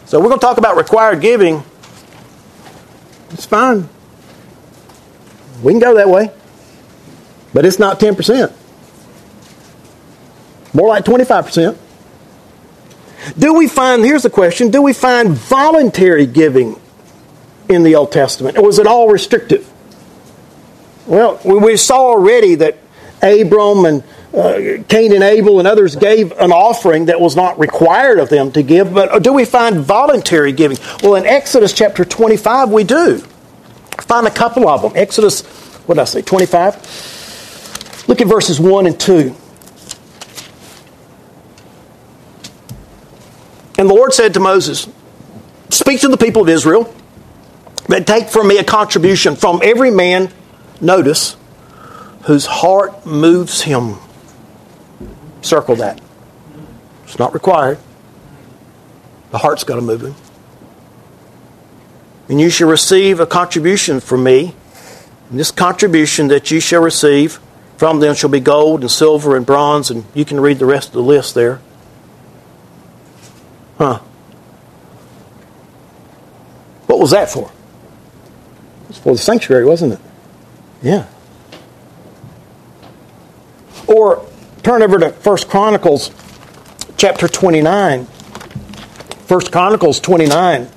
[0.08, 1.64] So we're going to talk about required giving.
[3.30, 3.88] It's fine.
[5.64, 6.32] We can go that way.
[7.54, 8.54] But it's not 10%.
[10.74, 11.78] More like 25%.
[13.40, 16.78] Do we find, here's the question, do we find voluntary giving
[17.70, 18.58] in the Old Testament?
[18.58, 19.66] Or was it all restrictive?
[21.06, 22.80] Well, we saw already that
[23.22, 24.04] Abram and
[24.34, 28.52] uh, Cain and Abel and others gave an offering that was not required of them
[28.52, 30.78] to give, but do we find voluntary giving?
[31.02, 33.20] Well, in Exodus chapter 25, we do.
[34.02, 34.92] Find a couple of them.
[34.96, 35.44] Exodus,
[35.88, 38.06] what did I say, 25?
[38.08, 39.36] Look at verses 1 and 2.
[43.80, 44.88] And the Lord said to Moses,
[45.70, 46.94] Speak to the people of Israel
[47.88, 50.32] that take from me a contribution from every man,
[50.82, 51.36] notice,
[52.28, 53.96] whose heart moves him.
[55.42, 56.02] Circle that.
[57.06, 57.80] It's not required.
[59.32, 60.16] The heart's got to move him.
[62.28, 64.54] And you shall receive a contribution from me.
[65.30, 67.40] And this contribution that you shall receive
[67.78, 70.90] from them shall be gold and silver and bronze, and you can read the rest
[70.90, 71.62] of the list there.
[73.78, 74.00] Huh.
[76.88, 77.50] What was that for?
[78.84, 80.00] It was for the sanctuary, wasn't it?
[80.82, 81.08] Yeah.
[83.88, 84.26] Or
[84.64, 86.12] turn over to First Chronicles
[86.98, 88.06] chapter 29.
[88.06, 90.70] First Chronicles 29.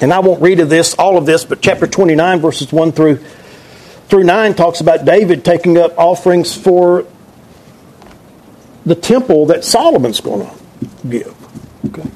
[0.00, 3.16] And I won't read of this, all of this, but chapter 29, verses 1 through,
[4.08, 7.04] through 9 talks about David taking up offerings for
[8.86, 10.57] the temple that Solomon's going to
[11.08, 11.34] give.
[11.86, 12.08] Okay.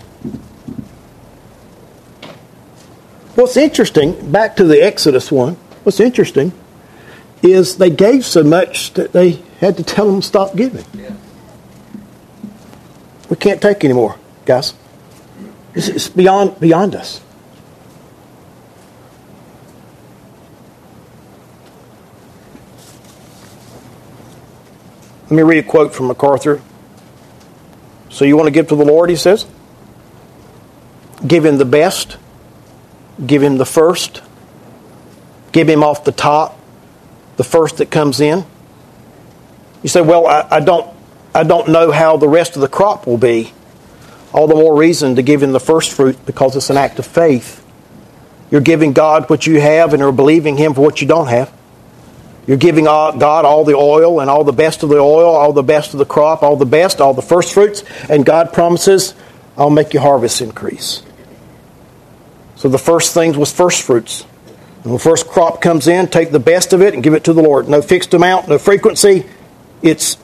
[3.34, 5.54] What's interesting, back to the Exodus one,
[5.84, 6.52] what's interesting
[7.42, 10.84] is they gave so much that they had to tell them to stop giving.
[10.94, 11.14] Yeah.
[13.28, 14.74] We can't take anymore, guys.
[15.74, 17.22] It's, beyond beyond us.
[25.24, 26.60] Let me read a quote from MacArthur.
[28.12, 29.46] So you want to give to the Lord, he says?
[31.26, 32.18] Give him the best.
[33.26, 34.22] Give him the first.
[35.50, 36.58] Give him off the top,
[37.36, 38.44] the first that comes in.
[39.82, 40.94] You say, well, I, I don't,
[41.34, 43.52] I don't know how the rest of the crop will be.
[44.32, 47.06] All the more reason to give him the first fruit because it's an act of
[47.06, 47.64] faith.
[48.50, 51.52] You're giving God what you have and you're believing him for what you don't have.
[52.46, 55.62] You're giving God all the oil and all the best of the oil, all the
[55.62, 59.14] best of the crop, all the best, all the first fruits, and God promises,
[59.56, 61.02] I'll make your harvest increase.
[62.56, 64.22] So the first things was first fruits.
[64.82, 67.32] When the first crop comes in, take the best of it and give it to
[67.32, 67.68] the Lord.
[67.68, 69.26] No fixed amount, no frequency.
[69.80, 70.16] It's,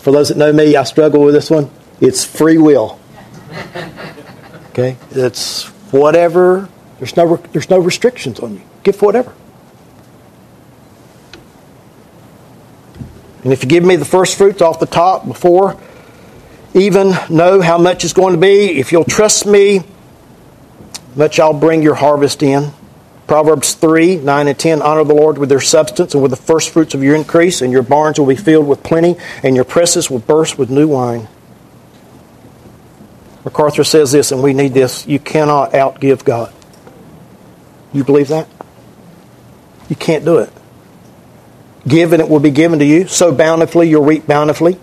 [0.00, 1.70] for those that know me, I struggle with this one.
[2.00, 2.98] It's free will.
[4.70, 4.96] Okay?
[5.12, 6.68] It's whatever.
[6.98, 8.62] There's no, there's no restrictions on you.
[8.82, 9.32] Give whatever.
[13.42, 15.78] And if you give me the first fruits off the top before
[16.74, 19.82] even know how much it's going to be, if you'll trust me,
[21.14, 22.72] much I'll bring your harvest in.
[23.26, 26.70] Proverbs 3 9 and 10 Honor the Lord with their substance and with the first
[26.70, 30.10] fruits of your increase, and your barns will be filled with plenty, and your presses
[30.10, 31.28] will burst with new wine.
[33.44, 36.52] MacArthur says this, and we need this you cannot outgive God.
[37.92, 38.48] You believe that?
[39.88, 40.50] You can't do it.
[41.86, 43.08] Give and it will be given to you.
[43.08, 44.78] Sow bountifully, you'll reap bountifully.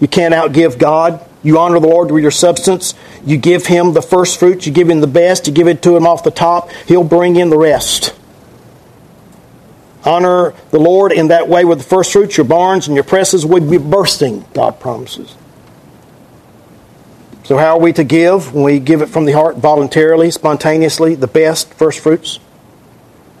[0.00, 1.24] You can't outgive God.
[1.42, 2.94] You honor the Lord with your substance.
[3.24, 4.66] You give Him the first fruits.
[4.66, 5.46] You give Him the best.
[5.46, 6.70] You give it to Him off the top.
[6.86, 8.14] He'll bring in the rest.
[10.04, 12.36] Honor the Lord in that way with the first fruits.
[12.36, 15.34] Your barns and your presses will be bursting, God promises.
[17.44, 18.54] So, how are we to give?
[18.54, 22.40] When we give it from the heart voluntarily, spontaneously, the best first fruits.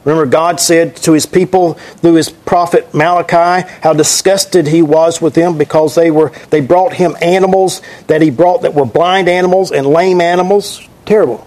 [0.08, 5.34] Remember, God said to his people through his prophet Malachi how disgusted he was with
[5.34, 9.70] them because they were they brought him animals that he brought that were blind animals
[9.70, 10.80] and lame animals.
[11.04, 11.46] Terrible.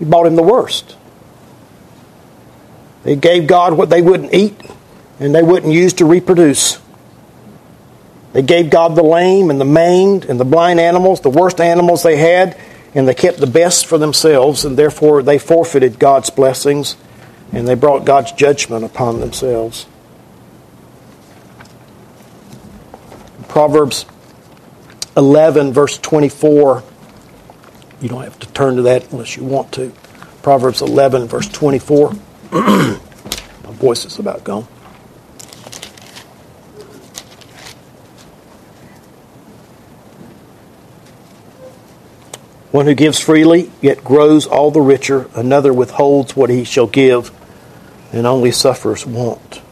[0.00, 0.96] He brought him the worst.
[3.04, 4.60] They gave God what they wouldn't eat
[5.20, 6.80] and they wouldn't use to reproduce.
[8.32, 12.02] They gave God the lame and the maimed and the blind animals, the worst animals
[12.02, 12.58] they had,
[12.92, 16.96] and they kept the best for themselves, and therefore they forfeited God's blessings
[17.52, 19.86] and they brought God's judgment upon themselves.
[23.48, 24.06] Proverbs
[25.16, 26.82] 11, verse 24.
[28.00, 29.92] You don't have to turn to that unless you want to.
[30.42, 32.14] Proverbs 11, verse 24.
[32.52, 32.98] My
[33.64, 34.62] voice is about gone.
[42.72, 45.28] One who gives freely, yet grows all the richer.
[45.34, 47.30] Another withholds what he shall give
[48.12, 49.62] and only suffers want.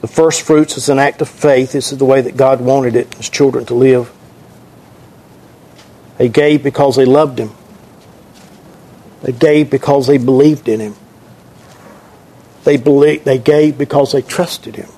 [0.00, 1.72] The first fruits is an act of faith.
[1.72, 4.12] This is the way that God wanted it, his children to live.
[6.18, 7.50] They gave because they loved him.
[9.22, 10.94] They gave because they believed in him.
[12.64, 14.88] They, believed, they gave because they trusted him.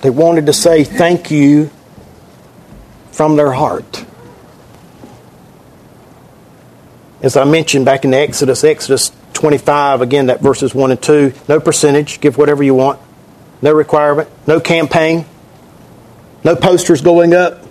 [0.00, 1.70] They wanted to say thank you
[3.12, 4.05] from their heart.
[7.26, 11.58] As I mentioned back in Exodus, Exodus 25, again, that verses 1 and 2, no
[11.58, 13.00] percentage, give whatever you want.
[13.60, 14.28] No requirement.
[14.46, 15.24] No campaign.
[16.44, 17.64] No posters going up.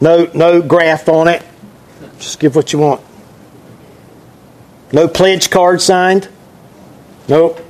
[0.00, 1.40] No, no graft on it.
[2.18, 3.00] Just give what you want.
[4.92, 6.28] No pledge card signed.
[7.28, 7.60] Nope.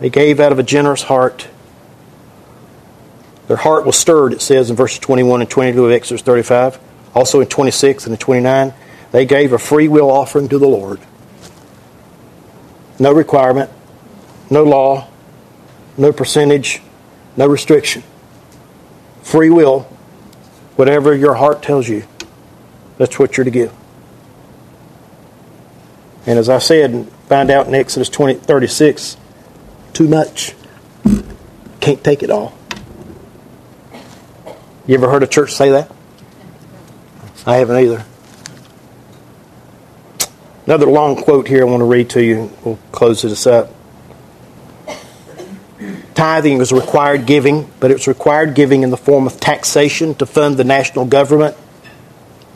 [0.00, 1.46] They gave out of a generous heart.
[3.46, 6.80] Their heart was stirred, it says in verses 21 and 22 of Exodus 35.
[7.14, 8.74] Also in 26 and 29,
[9.12, 11.00] they gave a free will offering to the Lord.
[12.98, 13.70] No requirement,
[14.50, 15.08] no law,
[15.96, 16.82] no percentage,
[17.36, 18.02] no restriction.
[19.22, 19.80] Free will,
[20.76, 22.04] whatever your heart tells you,
[22.98, 23.72] that's what you're to give.
[26.26, 29.16] And as I said, find out in Exodus 20, 36,
[29.92, 30.54] too much.
[31.80, 32.52] Can't take it all.
[34.86, 35.90] You ever heard a church say that?
[37.46, 38.04] I haven't either.
[40.70, 42.48] Another long quote here I want to read to you.
[42.64, 43.74] We'll close this up.
[46.14, 50.58] Tithing was required giving, but it's required giving in the form of taxation to fund
[50.58, 51.56] the national government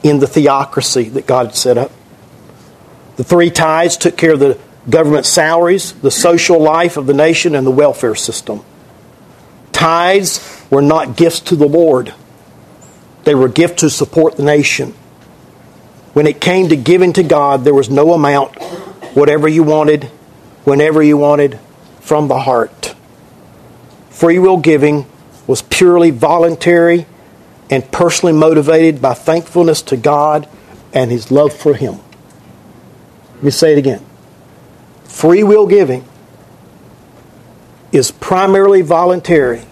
[0.05, 1.91] in the theocracy that God had set up.
[3.17, 7.57] The three tithes took care of the government salaries, the social life of the nation,
[7.57, 8.65] and the welfare system.
[9.73, 12.15] Tithes were not gifts to the Lord,
[13.25, 14.95] they were gifts to support the nation.
[16.15, 18.55] When it came to giving to God, there was no amount,
[19.15, 20.05] whatever you wanted,
[20.65, 21.59] whenever you wanted,
[22.01, 22.95] from the heart.
[24.11, 25.07] Free will giving
[25.47, 27.07] was purely voluntary
[27.69, 30.49] and personally motivated by thankfulness to God
[30.93, 31.99] and His love for Him.
[33.35, 34.05] Let me say it again.
[35.05, 36.05] Free will giving
[37.91, 39.63] is primarily voluntary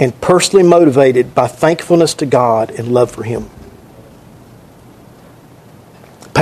[0.00, 3.48] and personally motivated by thankfulness to God and love for Him.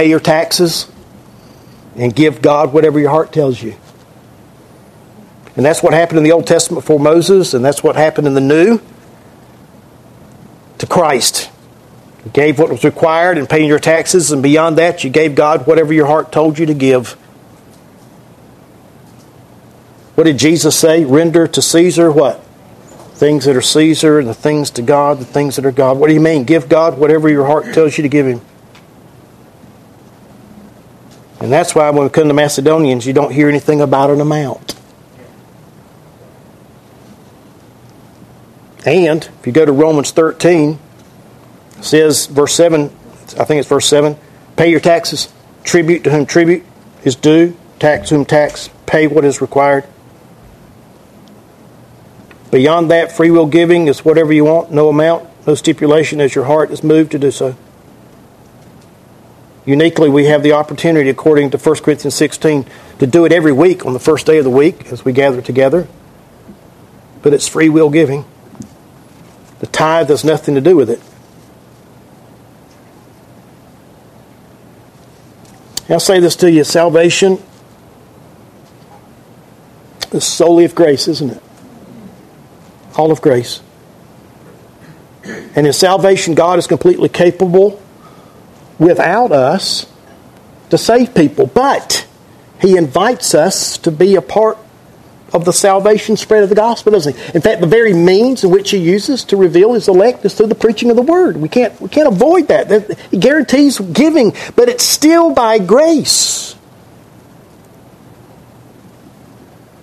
[0.00, 0.90] Pay your taxes
[1.94, 3.76] and give God whatever your heart tells you.
[5.56, 8.32] And that's what happened in the Old Testament for Moses, and that's what happened in
[8.32, 8.80] the New
[10.78, 11.50] to Christ.
[12.24, 15.66] You gave what was required in paying your taxes, and beyond that, you gave God
[15.66, 17.12] whatever your heart told you to give.
[20.14, 21.04] What did Jesus say?
[21.04, 22.42] Render to Caesar what?
[23.16, 25.98] Things that are Caesar, and the things to God, the things that are God.
[25.98, 26.44] What do you mean?
[26.44, 28.40] Give God whatever your heart tells you to give Him.
[31.40, 34.74] And that's why when we come to Macedonians, you don't hear anything about an amount.
[38.84, 40.78] And if you go to Romans 13,
[41.78, 44.16] it says, verse 7, I think it's verse 7,
[44.56, 45.32] pay your taxes,
[45.64, 46.64] tribute to whom tribute
[47.04, 49.84] is due, tax whom tax, pay what is required.
[52.50, 56.44] Beyond that, free will giving is whatever you want, no amount, no stipulation as your
[56.44, 57.56] heart is moved to do so.
[59.66, 62.64] Uniquely, we have the opportunity, according to 1 Corinthians 16,
[62.98, 65.42] to do it every week on the first day of the week as we gather
[65.42, 65.86] together.
[67.22, 68.24] But it's free will giving.
[69.58, 71.00] The tithe has nothing to do with it.
[75.90, 77.42] I'll say this to you salvation
[80.12, 81.42] is solely of grace, isn't it?
[82.96, 83.60] All of grace.
[85.24, 87.82] And in salvation, God is completely capable
[88.80, 89.86] without us
[90.70, 91.46] to save people.
[91.46, 92.06] But
[92.60, 94.58] He invites us to be a part
[95.32, 97.34] of the salvation spread of the gospel, doesn't he?
[97.34, 100.48] In fact, the very means in which he uses to reveal his elect is through
[100.48, 101.36] the preaching of the word.
[101.36, 102.98] We can't, we can't avoid that.
[103.10, 106.56] He guarantees giving, but it's still by grace.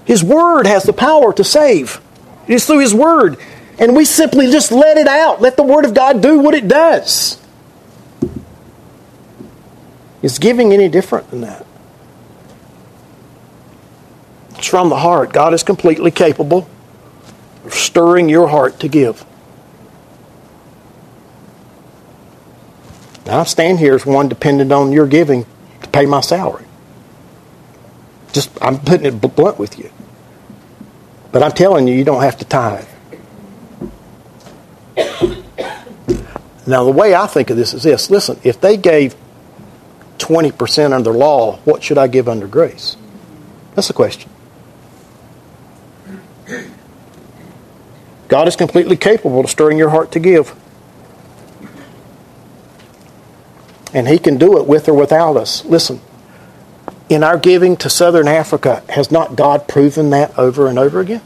[0.06, 2.02] His word has the power to save.
[2.48, 3.38] It's through his word.
[3.80, 5.42] And we simply just let it out.
[5.42, 7.42] Let the word of God do what it does.
[10.22, 11.66] Is giving any different than that?
[14.52, 15.32] It's from the heart.
[15.32, 16.68] God is completely capable
[17.64, 19.24] of stirring your heart to give.
[23.26, 25.46] Now, I stand here as one dependent on your giving
[25.82, 26.66] to pay my salary.
[28.32, 29.92] Just, I'm putting it blunt with you.
[31.32, 32.88] But I'm telling you, you don't have to tithe.
[36.66, 39.16] Now, the way I think of this is this listen, if they gave
[40.18, 42.98] 20% under law, what should I give under grace?
[43.76, 44.30] That's the question.
[48.28, 50.56] God is completely capable of stirring your heart to give.
[53.94, 55.64] And He can do it with or without us.
[55.66, 56.02] Listen,
[57.10, 61.22] in our giving to Southern Africa, has not God proven that over and over again?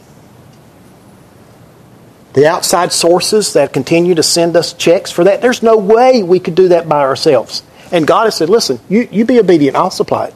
[2.33, 6.39] The outside sources that continue to send us checks for that, there's no way we
[6.39, 7.63] could do that by ourselves.
[7.91, 10.35] And God has said, listen, you, you be obedient, I'll supply it.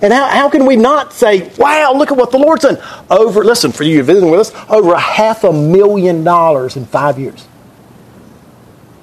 [0.00, 2.78] And how, how can we not say, wow, look at what the Lord's done?
[3.10, 7.18] Over, listen, for you visiting with us, over a half a million dollars in five
[7.18, 7.46] years.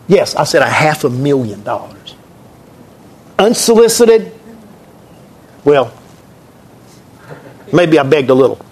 [0.07, 2.15] Yes, I said a half a million dollars.
[3.37, 4.31] Unsolicited,
[5.65, 5.93] well,
[7.73, 8.63] maybe I begged a little.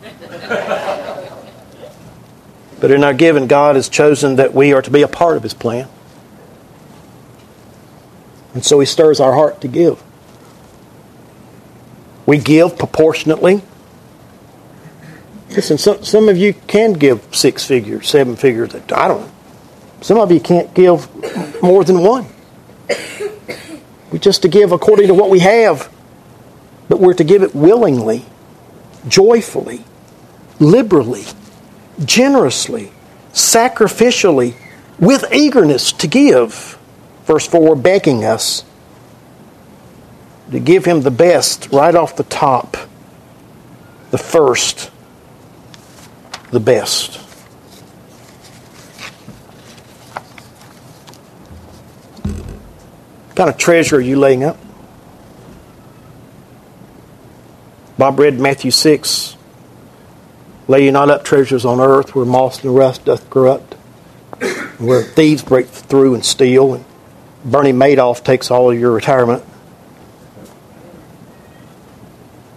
[2.79, 5.43] But in our giving, God has chosen that we are to be a part of
[5.43, 5.87] His plan.
[8.53, 10.01] And so He stirs our heart to give.
[12.25, 13.61] We give proportionately.
[15.49, 18.73] Listen, some, some of you can give six figures, seven figures.
[18.73, 19.31] I don't know.
[20.01, 21.07] Some of you can't give
[21.61, 22.27] more than one.
[24.11, 25.91] We're just to give according to what we have,
[26.89, 28.25] but we're to give it willingly,
[29.07, 29.83] joyfully,
[30.59, 31.23] liberally,
[32.03, 32.91] generously,
[33.31, 34.55] sacrificially,
[34.99, 36.77] with eagerness to give.
[37.25, 38.63] Verse 4 begging us
[40.51, 42.77] to give him the best right off the top,
[44.11, 44.91] the first,
[46.51, 47.15] the best.
[53.27, 54.57] What kind of treasure are you laying up?
[57.97, 59.37] Bob read Matthew 6.
[60.67, 63.73] Lay you not up treasures on earth where moss and rust doth corrupt,
[64.77, 66.85] where thieves break through and steal, and
[67.45, 69.43] Bernie Madoff takes all of your retirement.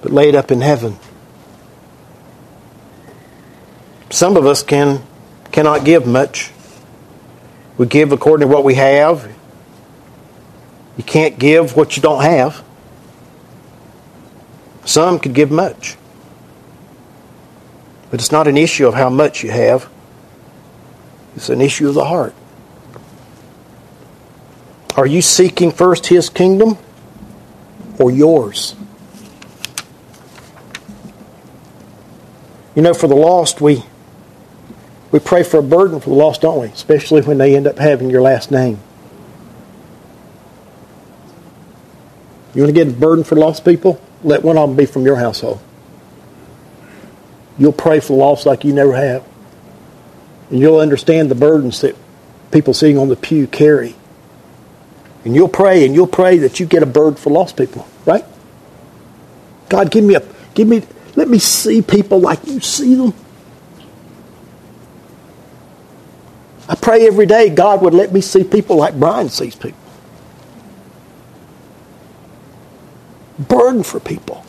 [0.06, 0.96] but laid up in heaven.
[4.08, 5.02] Some of us can
[5.50, 6.52] cannot give much.
[7.76, 9.28] We give according to what we have.
[10.96, 12.62] You can't give what you don't have.
[14.84, 15.96] Some could give much.
[18.12, 19.88] But it's not an issue of how much you have.
[21.34, 22.32] It's an issue of the heart.
[24.96, 26.78] Are you seeking first His kingdom
[27.98, 28.74] or yours?
[32.74, 33.82] You know, for the lost, we
[35.10, 36.66] we pray for a burden for the lost, don't we?
[36.68, 38.78] Especially when they end up having your last name.
[42.54, 44.00] You want to get a burden for lost people?
[44.22, 45.60] Let one of them be from your household.
[47.58, 49.24] You'll pray for the lost like you never have.
[50.50, 51.96] And you'll understand the burdens that
[52.50, 53.94] people sitting on the pew carry.
[55.26, 58.24] And you'll pray and you'll pray that you get a bird for lost people, right?
[59.68, 60.22] God, give me a
[60.54, 60.84] give me
[61.16, 63.12] let me see people like you see them.
[66.68, 69.80] I pray every day God would let me see people like Brian sees people.
[73.40, 74.46] Burden for people.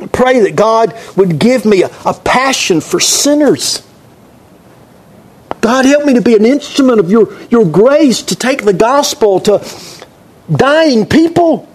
[0.00, 3.84] I pray that God would give me a, a passion for sinners.
[5.62, 9.38] God, help me to be an instrument of your, your grace to take the gospel
[9.40, 9.64] to
[10.50, 11.68] dying people.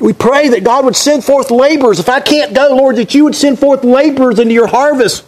[0.00, 1.98] We pray that God would send forth laborers.
[1.98, 5.24] If I can't go, Lord, that you would send forth laborers into your harvest.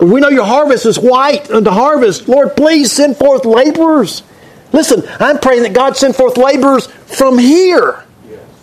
[0.00, 2.28] We know your harvest is white unto harvest.
[2.28, 4.24] Lord, please send forth laborers.
[4.72, 8.04] Listen, I'm praying that God send forth laborers from here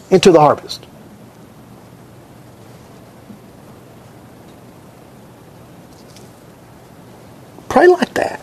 [0.09, 0.86] into the harvest.
[7.72, 8.41] Pray like that.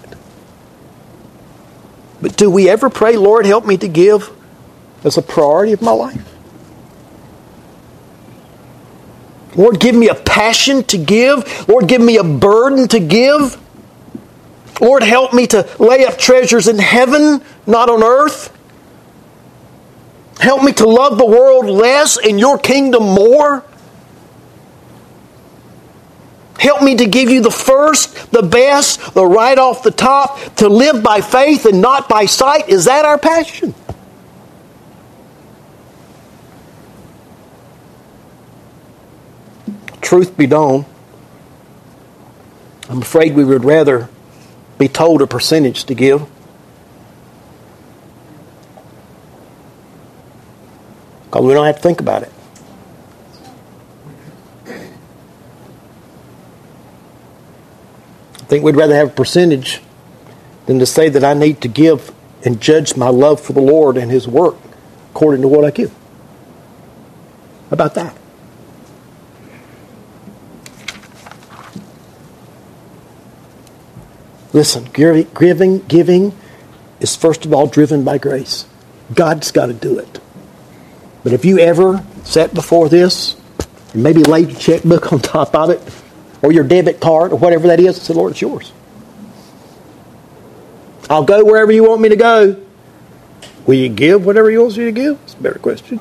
[2.23, 4.31] But do we ever pray, Lord, help me to give
[5.05, 6.35] as a priority of my life.
[9.55, 11.69] Lord, give me a passion to give.
[11.69, 13.61] Lord, give me a burden to give.
[14.81, 18.51] Lord, help me to lay up treasures in heaven, not on earth.
[20.41, 23.63] Help me to love the world less and your kingdom more.
[26.59, 30.69] Help me to give you the first, the best, the right off the top, to
[30.69, 32.69] live by faith and not by sight.
[32.69, 33.75] Is that our passion?
[40.09, 40.87] truth be known,
[42.89, 44.09] I'm afraid we would rather
[44.79, 46.27] be told a percentage to give.
[51.25, 52.33] Because we don't have to think about it.
[58.49, 59.81] Think we'd rather have a percentage
[60.67, 62.13] than to say that I need to give
[62.45, 64.57] and judge my love for the Lord and His work
[65.11, 65.91] according to what I give.
[65.91, 68.17] How about that?
[74.53, 76.37] Listen, giving, giving
[77.01, 78.67] is first of all driven by grace.
[79.15, 80.21] God's got to do it.
[81.23, 83.37] But if you ever sat before this
[83.93, 85.83] and maybe laid your checkbook on top of it,
[86.43, 88.73] or your debit card, or whatever that is, and said, Lord, it's yours.
[91.11, 92.63] I'll go wherever you want me to go.
[93.67, 95.19] Will you give whatever he wants you to give?
[95.25, 96.01] It's a better question.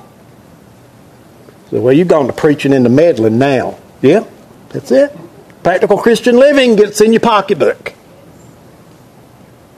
[1.69, 3.77] So, well, you've gone to preaching into meddling now.
[4.01, 4.25] Yeah,
[4.69, 5.15] that's it.
[5.63, 7.93] Practical Christian living gets in your pocketbook.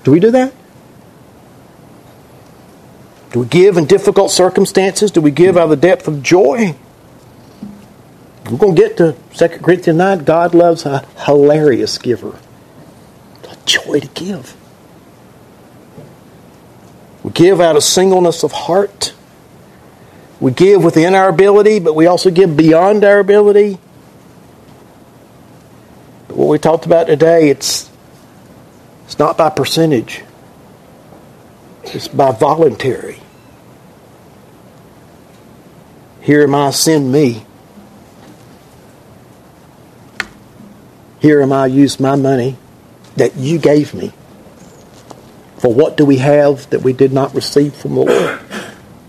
[0.03, 0.53] Do we do that?
[3.31, 5.11] Do we give in difficult circumstances?
[5.11, 6.75] Do we give out of the depth of joy?
[8.49, 10.23] We're going to get to 2 Corinthians 9.
[10.23, 12.39] God loves a hilarious giver.
[13.43, 14.55] A joy to give.
[17.21, 19.13] We give out of singleness of heart.
[20.39, 23.77] We give within our ability, but we also give beyond our ability.
[26.27, 27.89] But what we talked about today, it's,
[29.05, 30.23] it's not by percentage.
[31.83, 33.19] It's by voluntary.
[36.21, 37.45] Here am I, send me.
[41.19, 42.57] Here am I, use my money
[43.15, 44.13] that you gave me.
[45.57, 48.39] For what do we have that we did not receive from the Lord?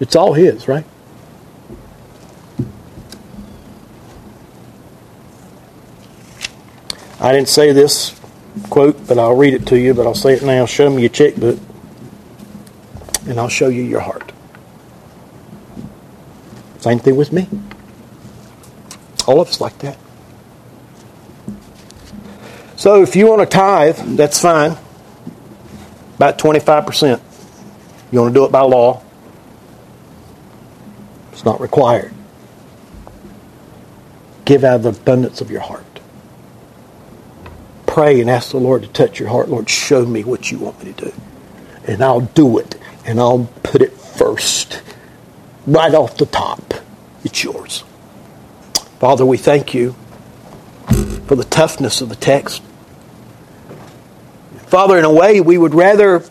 [0.00, 0.84] It's all His, right?
[7.20, 8.18] I didn't say this
[8.70, 10.66] quote, but I'll read it to you, but I'll say it now.
[10.66, 11.58] Show me your checkbook
[13.26, 14.32] and I'll show you your heart.
[16.78, 17.46] Same thing with me.
[19.26, 19.98] All of us like that.
[22.80, 24.74] So if you want to tithe, that's fine.
[26.16, 27.20] About 25%.
[28.10, 29.02] You want to do it by law?
[31.30, 32.14] It's not required.
[34.46, 35.84] Give out of the abundance of your heart.
[37.84, 39.50] Pray and ask the Lord to touch your heart.
[39.50, 41.12] Lord, show me what you want me to do.
[41.84, 44.80] And I'll do it and I'll put it first,
[45.66, 46.72] right off the top.
[47.24, 47.84] It's yours.
[48.98, 49.94] Father, we thank you
[51.26, 52.62] for the toughness of the text.
[54.70, 56.22] Father, in a way, we would rather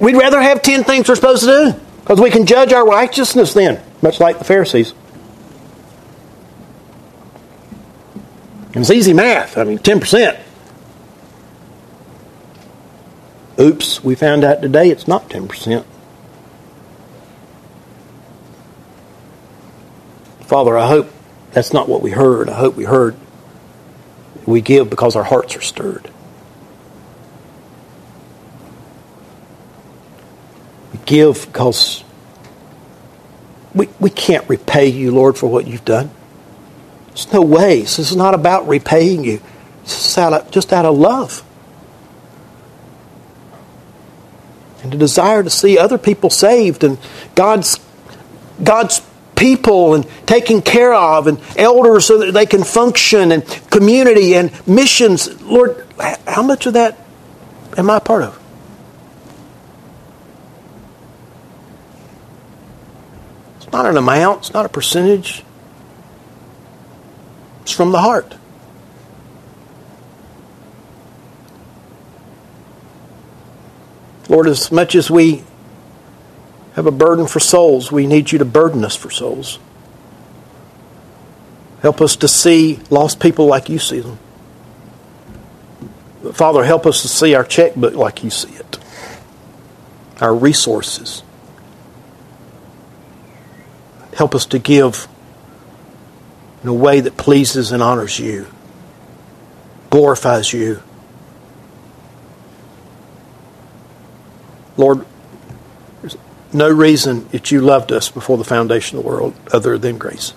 [0.00, 3.54] we'd rather have ten things we're supposed to do because we can judge our righteousness
[3.54, 4.92] then, much like the Pharisees.
[8.72, 9.56] It's easy math.
[9.56, 10.36] I mean, ten percent.
[13.60, 15.86] Oops, we found out today it's not ten percent.
[20.40, 21.12] Father, I hope
[21.52, 22.48] that's not what we heard.
[22.48, 23.14] I hope we heard
[24.46, 26.10] we give because our hearts are stirred.
[30.83, 32.04] We give because
[33.74, 36.10] we, we can't repay you, Lord, for what you've done.
[37.08, 37.80] There's no way.
[37.80, 39.40] This is not about repaying you.
[39.82, 41.42] It's out of, just out of love.
[44.82, 46.98] And the desire to see other people saved and
[47.34, 47.80] God's
[48.62, 49.00] God's
[49.34, 54.52] people and taking care of and elders so that they can function and community and
[54.66, 55.40] missions.
[55.42, 55.84] Lord,
[56.26, 56.98] how much of that
[57.76, 58.43] am I part of?
[63.74, 65.42] Not an amount, it's not a percentage.
[67.62, 68.36] It's from the heart.
[74.28, 75.44] Lord, as much as we
[76.74, 77.90] have a burden for souls.
[77.90, 79.58] We need you to burden us for souls.
[81.82, 84.18] Help us to see lost people like you see them.
[86.32, 88.78] Father, help us to see our checkbook like you see it,
[90.20, 91.22] our resources.
[94.14, 95.08] Help us to give
[96.62, 98.46] in a way that pleases and honors you,
[99.90, 100.82] glorifies you.
[104.76, 105.04] Lord,
[106.00, 106.16] there's
[106.52, 110.32] no reason that you loved us before the foundation of the world other than grace.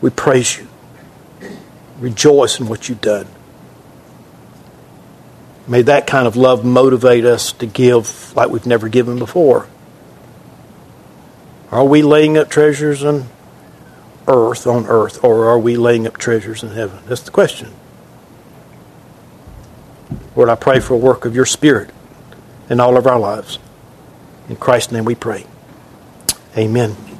[0.00, 0.68] We praise you.
[1.98, 3.26] Rejoice in what you've done.
[5.66, 9.68] May that kind of love motivate us to give like we've never given before.
[11.74, 13.26] Are we laying up treasures on
[14.28, 17.00] earth, on earth, or are we laying up treasures in heaven?
[17.06, 17.72] That's the question.
[20.36, 21.90] Lord, I pray for a work of your Spirit
[22.70, 23.58] in all of our lives.
[24.48, 25.46] In Christ's name we pray.
[26.56, 27.13] Amen.